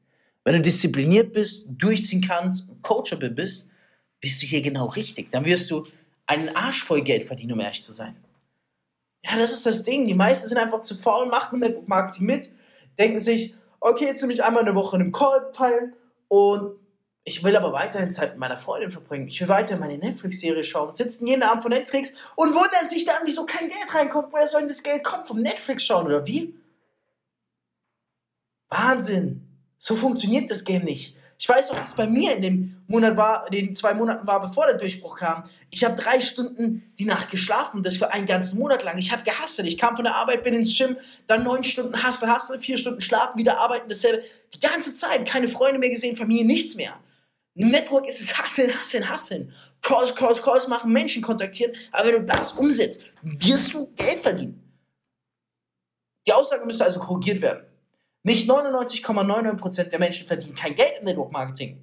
Wenn 0.43 0.55
du 0.55 0.61
diszipliniert 0.61 1.33
bist, 1.33 1.65
durchziehen 1.67 2.21
kannst, 2.25 2.69
coachable 2.81 3.29
bist, 3.29 3.69
bist 4.21 4.41
du 4.41 4.45
hier 4.45 4.61
genau 4.61 4.85
richtig. 4.85 5.31
Dann 5.31 5.45
wirst 5.45 5.69
du 5.69 5.85
einen 6.25 6.55
Arsch 6.55 6.83
voll 6.83 7.01
Geld 7.01 7.25
verdienen, 7.25 7.53
um 7.53 7.59
ehrlich 7.59 7.83
zu 7.83 7.91
sein. 7.91 8.15
Ja, 9.23 9.37
das 9.37 9.51
ist 9.51 9.65
das 9.65 9.83
Ding. 9.83 10.07
Die 10.07 10.13
meisten 10.13 10.47
sind 10.47 10.57
einfach 10.57 10.83
zu 10.83 10.95
faul, 10.95 11.27
machen 11.27 11.59
Network 11.59 11.87
Marketing 11.87 12.25
mit, 12.25 12.49
denken 12.97 13.19
sich, 13.19 13.55
okay, 13.81 14.05
jetzt 14.05 14.21
nehme 14.21 14.33
ich 14.33 14.43
einmal 14.43 14.63
eine 14.63 14.75
Woche 14.75 14.95
in 14.95 15.01
einem 15.01 15.11
Call 15.11 15.51
teil 15.51 15.93
und 16.29 16.79
ich 17.27 17.43
will 17.43 17.57
aber 17.57 17.73
weiterhin 17.73 18.13
Zeit 18.13 18.31
mit 18.31 18.39
meiner 18.39 18.55
Freundin 18.55 18.89
verbringen. 18.89 19.27
Ich 19.27 19.41
will 19.41 19.49
weiterhin 19.49 19.81
meine 19.81 19.97
Netflix-Serie 19.97 20.63
schauen, 20.63 20.93
sitzen 20.93 21.27
jeden 21.27 21.43
Abend 21.43 21.61
vor 21.61 21.69
Netflix 21.69 22.13
und 22.37 22.55
wundern 22.55 22.87
sich 22.87 23.03
dann, 23.03 23.17
wieso 23.25 23.45
kein 23.45 23.67
Geld 23.67 23.93
reinkommt. 23.93 24.31
Woher 24.31 24.47
soll 24.47 24.61
denn 24.61 24.69
das 24.69 24.81
Geld 24.81 25.03
kommen? 25.03 25.25
Vom 25.27 25.41
Netflix 25.41 25.83
schauen 25.83 26.05
oder 26.05 26.25
wie? 26.25 26.55
Wahnsinn. 28.69 29.41
So 29.75 29.97
funktioniert 29.97 30.49
das 30.49 30.63
Game 30.63 30.85
nicht. 30.85 31.17
Ich 31.37 31.49
weiß 31.49 31.69
wie 31.71 31.75
es 31.83 31.93
bei 31.93 32.07
mir 32.07 32.33
in 32.33 32.41
dem 32.41 32.77
Monat 32.87 33.17
war, 33.17 33.49
den 33.49 33.75
zwei 33.75 33.93
Monaten 33.93 34.25
war, 34.25 34.41
bevor 34.41 34.65
der 34.65 34.77
Durchbruch 34.77 35.17
kam. 35.17 35.43
Ich 35.69 35.83
habe 35.83 36.01
drei 36.01 36.21
Stunden 36.21 36.93
die 36.97 37.03
Nacht 37.03 37.29
geschlafen, 37.29 37.83
das 37.83 37.97
für 37.97 38.09
einen 38.13 38.25
ganzen 38.25 38.57
Monat 38.57 38.85
lang. 38.85 38.97
Ich 38.97 39.11
habe 39.11 39.23
gehasselt. 39.23 39.67
Ich 39.67 39.77
kam 39.77 39.97
von 39.97 40.05
der 40.05 40.15
Arbeit, 40.15 40.45
bin 40.45 40.53
ins 40.53 40.77
Gym, 40.77 40.95
dann 41.27 41.43
neun 41.43 41.65
Stunden 41.65 42.01
Hassel, 42.01 42.29
Hassel, 42.29 42.57
vier 42.59 42.77
Stunden 42.77 43.01
schlafen, 43.01 43.37
wieder 43.37 43.59
arbeiten, 43.59 43.89
dasselbe. 43.89 44.23
Die 44.55 44.61
ganze 44.61 44.95
Zeit, 44.95 45.27
keine 45.27 45.49
Freunde 45.49 45.77
mehr 45.77 45.89
gesehen, 45.89 46.15
Familie, 46.15 46.45
nichts 46.45 46.75
mehr. 46.75 46.97
Network 47.57 48.07
ist 48.07 48.21
es 48.21 48.37
Hasseln, 48.37 48.71
Hasseln, 48.77 49.09
Hasseln. 49.09 49.51
Calls, 49.81 50.13
Calls, 50.15 50.41
Calls 50.41 50.67
machen, 50.67 50.93
Menschen 50.93 51.23
kontaktieren. 51.23 51.73
Aber 51.91 52.09
wenn 52.09 52.21
du 52.21 52.25
das 52.25 52.51
umsetzt, 52.53 53.01
wirst 53.23 53.73
du 53.73 53.87
Geld 53.95 54.21
verdienen. 54.21 54.63
Die 56.27 56.33
Aussage 56.33 56.65
müsste 56.65 56.85
also 56.85 56.99
korrigiert 56.99 57.41
werden. 57.41 57.65
Nicht 58.23 58.47
99,99% 58.49 59.85
der 59.85 59.99
Menschen 59.99 60.27
verdienen 60.27 60.55
kein 60.55 60.75
Geld 60.75 60.99
im 60.99 61.05
Network 61.05 61.31
Marketing, 61.31 61.81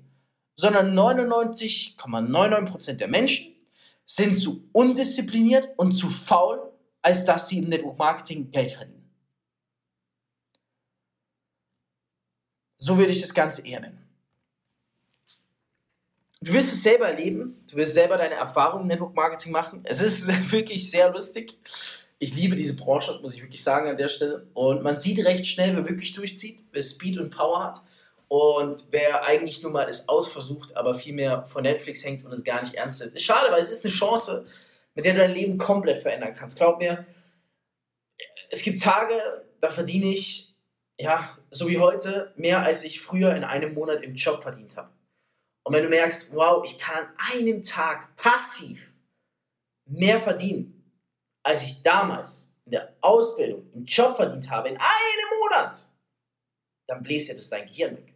sondern 0.55 0.97
99,99% 0.97 2.93
der 2.95 3.09
Menschen 3.09 3.55
sind 4.07 4.37
zu 4.37 4.69
undiszipliniert 4.73 5.71
und 5.77 5.93
zu 5.93 6.09
faul, 6.11 6.71
als 7.03 7.25
dass 7.25 7.49
sie 7.49 7.59
im 7.59 7.69
Network 7.69 7.99
Marketing 7.99 8.51
Geld 8.51 8.73
verdienen. 8.73 9.11
So 12.77 12.97
würde 12.99 13.13
ich 13.13 13.23
das 13.23 13.33
Ganze 13.33 13.67
eher 13.67 13.81
nennen. 13.81 14.04
Du 16.45 16.53
wirst 16.53 16.73
es 16.73 16.83
selber 16.83 17.09
erleben, 17.09 17.65
du 17.71 17.77
wirst 17.77 17.95
selber 17.95 18.19
deine 18.19 18.35
Erfahrungen 18.35 18.83
im 18.83 18.89
Network 18.89 19.15
Marketing 19.15 19.53
machen. 19.53 19.81
Es 19.85 20.03
ist 20.03 20.27
wirklich 20.53 20.91
sehr 20.91 21.11
lustig 21.11 21.57
ich 22.25 22.35
liebe 22.35 22.57
diese 22.57 22.75
Branche, 22.75 23.19
muss 23.23 23.35
ich 23.35 23.43
wirklich 23.43 23.63
sagen 23.63 23.89
an 23.89 23.99
der 23.99 24.09
Stelle. 24.09 24.47
Und 24.55 24.83
man 24.83 24.99
sieht 24.99 25.25
recht 25.25 25.47
schnell, 25.47 25.77
wer 25.77 25.89
wirklich 25.89 26.13
durchzieht, 26.13 26.61
wer 26.73 26.83
Speed 26.83 27.19
und 27.19 27.31
Power 27.31 27.65
hat 27.65 27.81
und 28.29 28.87
wer 28.91 29.25
eigentlich 29.25 29.63
nur 29.63 29.73
mal 29.73 29.89
es 29.89 30.09
ausversucht, 30.09 30.75
aber 30.77 30.95
viel 30.95 31.13
mehr 31.13 31.45
von 31.49 31.63
Netflix 31.63 32.03
hängt 32.03 32.25
und 32.25 32.33
es 32.33 32.43
gar 32.43 32.63
nicht 32.63 32.75
ernst 32.75 33.01
nimmt. 33.01 33.15
Ist 33.15 33.25
schade, 33.25 33.53
weil 33.53 33.61
es 33.61 33.71
ist 33.71 33.85
eine 33.85 33.93
Chance, 33.93 34.47
mit 34.95 35.05
der 35.05 35.13
du 35.13 35.21
dein 35.21 35.35
Leben 35.35 35.59
komplett 35.59 36.03
verändern 36.03 36.35
kannst. 36.35 36.57
Glaub 36.57 36.79
mir, 36.79 37.05
es 38.51 38.63
gibt 38.63 38.83
Tage, 38.83 39.21
da 39.61 39.71
verdiene 39.71 40.07
ich, 40.07 40.55
ja, 40.99 41.37
so 41.51 41.69
wie 41.69 41.79
heute, 41.79 42.33
mehr 42.37 42.63
als 42.63 42.85
ich 42.85 43.03
früher 43.03 43.35
in 43.35 43.45
einem 43.45 43.75
Monat 43.75 44.03
im 44.03 44.15
Job 44.15 44.43
verdient 44.43 44.77
habe. 44.77 44.89
Und 45.67 45.73
wenn 45.73 45.83
du 45.83 45.89
merkst, 45.89 46.35
wow, 46.35 46.63
ich 46.65 46.79
kann 46.79 47.07
an 47.07 47.33
einem 47.33 47.63
Tag 47.63 48.17
passiv 48.17 48.91
mehr 49.87 50.21
verdienen, 50.21 50.83
als 51.43 51.63
ich 51.63 51.83
damals 51.83 52.55
in 52.67 52.73
der 52.73 52.95
Ausbildung 53.01 53.71
im 53.73 53.85
Job 53.85 54.17
verdient 54.17 54.51
habe, 54.51 54.69
in 54.69 54.77
einem 54.77 55.41
Monat, 55.41 55.89
dann 56.87 57.03
bläst 57.03 57.29
ja 57.29 57.35
das 57.35 57.49
dein 57.49 57.67
Gehirn 57.67 57.97
weg. 57.97 58.15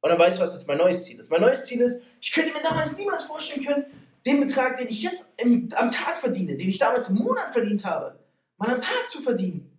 Und 0.00 0.10
dann 0.10 0.18
weißt 0.18 0.38
du, 0.38 0.42
was 0.42 0.54
jetzt 0.54 0.66
mein 0.66 0.78
neues 0.78 1.04
Ziel 1.04 1.18
ist. 1.18 1.30
Mein 1.30 1.40
neues 1.40 1.64
Ziel 1.66 1.80
ist, 1.80 2.04
ich 2.20 2.32
könnte 2.32 2.52
mir 2.52 2.62
damals 2.62 2.96
niemals 2.96 3.24
vorstellen 3.24 3.66
können, 3.66 3.86
den 4.26 4.40
Betrag, 4.40 4.76
den 4.78 4.88
ich 4.88 5.02
jetzt 5.02 5.32
im, 5.38 5.68
am 5.74 5.90
Tag 5.90 6.18
verdiene, 6.18 6.56
den 6.56 6.68
ich 6.68 6.78
damals 6.78 7.08
im 7.08 7.16
Monat 7.16 7.52
verdient 7.52 7.84
habe, 7.84 8.18
mal 8.56 8.70
am 8.70 8.80
Tag 8.80 9.10
zu 9.10 9.22
verdienen. 9.22 9.70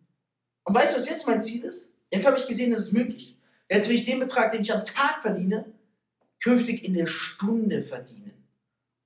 Und 0.63 0.75
weißt 0.75 0.93
du, 0.93 0.97
was 0.97 1.10
jetzt 1.10 1.27
mein 1.27 1.41
Ziel 1.41 1.63
ist? 1.63 1.93
Jetzt 2.12 2.25
habe 2.25 2.38
ich 2.38 2.47
gesehen, 2.47 2.71
das 2.71 2.79
ist 2.82 2.93
möglich. 2.93 3.38
Jetzt 3.69 3.88
will 3.88 3.95
ich 3.95 4.05
den 4.05 4.19
Betrag, 4.19 4.51
den 4.51 4.62
ich 4.62 4.73
am 4.73 4.84
Tag 4.84 5.21
verdiene, 5.21 5.65
künftig 6.41 6.84
in 6.84 6.93
der 6.93 7.08
Stunde 7.08 7.82
verdienen. 7.82 8.47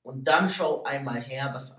Und 0.02 0.26
dann 0.26 0.50
schau 0.50 0.84
einmal 0.84 1.22
her, 1.22 1.52
was 1.54 1.78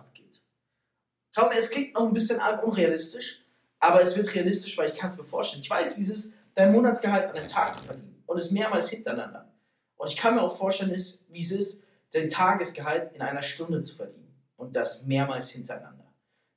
Glaub 1.34 1.50
mir, 1.50 1.58
es 1.58 1.70
klingt 1.70 1.94
noch 1.94 2.06
ein 2.06 2.12
bisschen 2.12 2.40
unrealistisch, 2.62 3.44
aber 3.80 4.00
es 4.00 4.16
wird 4.16 4.32
realistisch, 4.34 4.78
weil 4.78 4.90
ich 4.90 4.96
kann 4.96 5.10
es 5.10 5.18
mir 5.18 5.24
vorstellen. 5.24 5.62
Ich 5.62 5.68
weiß, 5.68 5.98
wie 5.98 6.02
es 6.02 6.08
ist, 6.08 6.34
dein 6.54 6.72
Monatsgehalt 6.72 7.28
an 7.28 7.36
einem 7.36 7.48
Tag 7.48 7.74
zu 7.74 7.80
verdienen 7.82 8.22
und 8.26 8.38
es 8.38 8.52
mehrmals 8.52 8.88
hintereinander. 8.88 9.52
Und 9.96 10.12
ich 10.12 10.16
kann 10.16 10.36
mir 10.36 10.42
auch 10.42 10.56
vorstellen, 10.56 10.92
wie 10.92 11.40
es 11.40 11.50
ist, 11.50 11.84
dein 12.12 12.30
Tagesgehalt 12.30 13.12
in 13.14 13.20
einer 13.20 13.42
Stunde 13.42 13.82
zu 13.82 13.96
verdienen 13.96 14.32
und 14.56 14.76
das 14.76 15.04
mehrmals 15.04 15.50
hintereinander. 15.50 16.04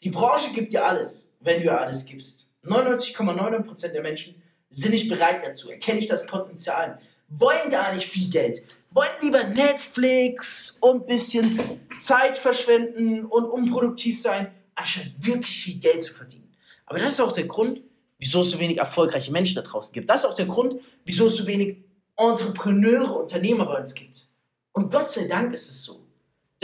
Die 0.04 0.12
Branche 0.12 0.54
gibt 0.54 0.74
dir 0.74 0.86
alles, 0.86 1.36
wenn 1.40 1.60
du 1.60 1.66
ihr 1.66 1.82
alles 1.82 2.06
gibst. 2.06 2.52
99,99% 2.64 3.88
der 3.88 4.04
Menschen 4.04 4.42
sind 4.70 4.92
nicht 4.92 5.10
bereit 5.10 5.44
dazu, 5.44 5.72
erkenne 5.72 5.98
ich 5.98 6.08
das 6.08 6.28
Potenzial, 6.28 7.00
wollen 7.30 7.72
gar 7.72 7.96
nicht 7.96 8.08
viel 8.08 8.30
Geld, 8.30 8.62
wollen 8.98 9.12
lieber 9.22 9.44
Netflix 9.44 10.76
und 10.82 11.04
ein 11.04 11.06
bisschen 11.06 11.60
Zeit 12.00 12.36
verschwenden 12.36 13.26
und 13.26 13.46
unproduktiv 13.46 14.20
sein, 14.20 14.52
anstatt 14.74 15.06
wirklich 15.20 15.64
viel 15.64 15.80
Geld 15.80 16.02
zu 16.02 16.16
verdienen. 16.16 16.52
Aber 16.88 16.98
das 16.98 17.14
ist 17.14 17.22
auch 17.22 17.32
der 17.32 17.46
Grund, 17.46 17.82
wieso 18.18 18.42
es 18.42 18.50
so 18.50 18.60
wenig 18.60 18.80
erfolgreiche 18.80 19.32
Menschen 19.32 19.56
da 19.56 19.62
draußen 19.62 19.94
gibt. 19.94 20.10
Das 20.10 20.24
ist 20.24 20.26
auch 20.26 20.34
der 20.34 20.48
Grund, 20.48 20.82
wieso 21.06 21.28
es 21.28 21.36
so 21.36 21.46
wenig 21.46 21.78
Entrepreneure, 22.16 23.20
Unternehmer 23.20 23.68
bei 23.68 23.78
uns 23.78 23.94
gibt. 23.94 24.26
Und 24.72 24.92
Gott 24.92 25.12
sei 25.12 25.28
Dank 25.28 25.54
ist 25.54 25.70
es 25.70 25.84
so. 25.84 26.08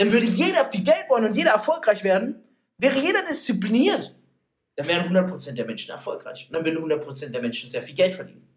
Denn 0.00 0.12
würde 0.12 0.26
jeder 0.26 0.68
viel 0.72 0.82
Geld 0.82 1.04
wollen 1.08 1.26
und 1.26 1.36
jeder 1.36 1.52
erfolgreich 1.52 2.02
werden, 2.02 2.42
wäre 2.78 2.98
jeder 2.98 3.22
diszipliniert. 3.22 4.12
Dann 4.74 4.88
wären 4.88 5.16
100% 5.16 5.52
der 5.52 5.66
Menschen 5.66 5.92
erfolgreich. 5.92 6.48
Und 6.48 6.54
dann 6.54 6.64
würden 6.64 6.84
100% 6.84 7.28
der 7.28 7.40
Menschen 7.40 7.70
sehr 7.70 7.84
viel 7.84 7.94
Geld 7.94 8.14
verdienen. 8.14 8.48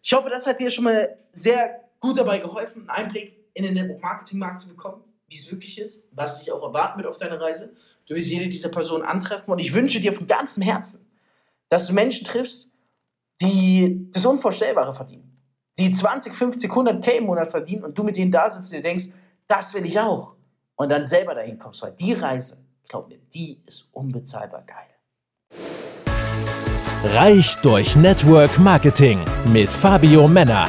Ich 0.00 0.12
hoffe, 0.12 0.30
das 0.30 0.46
hat 0.46 0.60
dir 0.60 0.70
schon 0.70 0.84
mal 0.84 1.18
sehr 1.32 1.83
gut 2.04 2.18
dabei 2.18 2.38
geholfen, 2.38 2.88
einen 2.90 3.06
Einblick 3.06 3.34
in 3.54 3.64
den 3.64 3.72
Network-Marketing-Markt 3.74 4.60
zu 4.60 4.68
bekommen, 4.68 5.02
wie 5.26 5.36
es 5.36 5.50
wirklich 5.50 5.78
ist, 5.78 6.06
was 6.12 6.38
dich 6.38 6.52
auch 6.52 6.62
erwarten 6.62 6.98
wird 6.98 7.08
auf 7.08 7.16
deiner 7.16 7.40
Reise. 7.40 7.74
Du 8.06 8.14
wirst 8.14 8.30
jede 8.30 8.46
dieser 8.48 8.68
Personen 8.68 9.04
antreffen 9.04 9.50
und 9.50 9.58
ich 9.58 9.72
wünsche 9.72 10.00
dir 10.00 10.12
von 10.12 10.26
ganzem 10.26 10.62
Herzen, 10.62 11.10
dass 11.70 11.86
du 11.86 11.94
Menschen 11.94 12.26
triffst, 12.26 12.70
die 13.40 14.10
das 14.12 14.26
Unvorstellbare 14.26 14.94
verdienen. 14.94 15.40
Die 15.78 15.90
20, 15.90 16.34
50, 16.34 16.68
100 16.68 17.02
K 17.02 17.12
im 17.12 17.24
Monat 17.24 17.50
verdienen 17.50 17.84
und 17.84 17.98
du 17.98 18.04
mit 18.04 18.18
denen 18.18 18.30
da 18.30 18.50
sitzt 18.50 18.70
und 18.70 18.76
dir 18.76 18.82
denkst, 18.82 19.06
das 19.48 19.72
will 19.72 19.86
ich 19.86 19.98
auch. 19.98 20.34
Und 20.76 20.90
dann 20.90 21.06
selber 21.06 21.34
dahin 21.34 21.58
kommst, 21.58 21.80
weil 21.80 21.92
die 21.92 22.12
Reise, 22.12 22.58
glaub 22.86 23.08
mir, 23.08 23.18
die 23.32 23.62
ist 23.66 23.88
unbezahlbar 23.92 24.62
geil. 24.66 24.90
Reich 27.14 27.56
durch 27.62 27.96
Network 27.96 28.58
Marketing 28.58 29.20
mit 29.46 29.70
Fabio 29.70 30.28
Männer. 30.28 30.68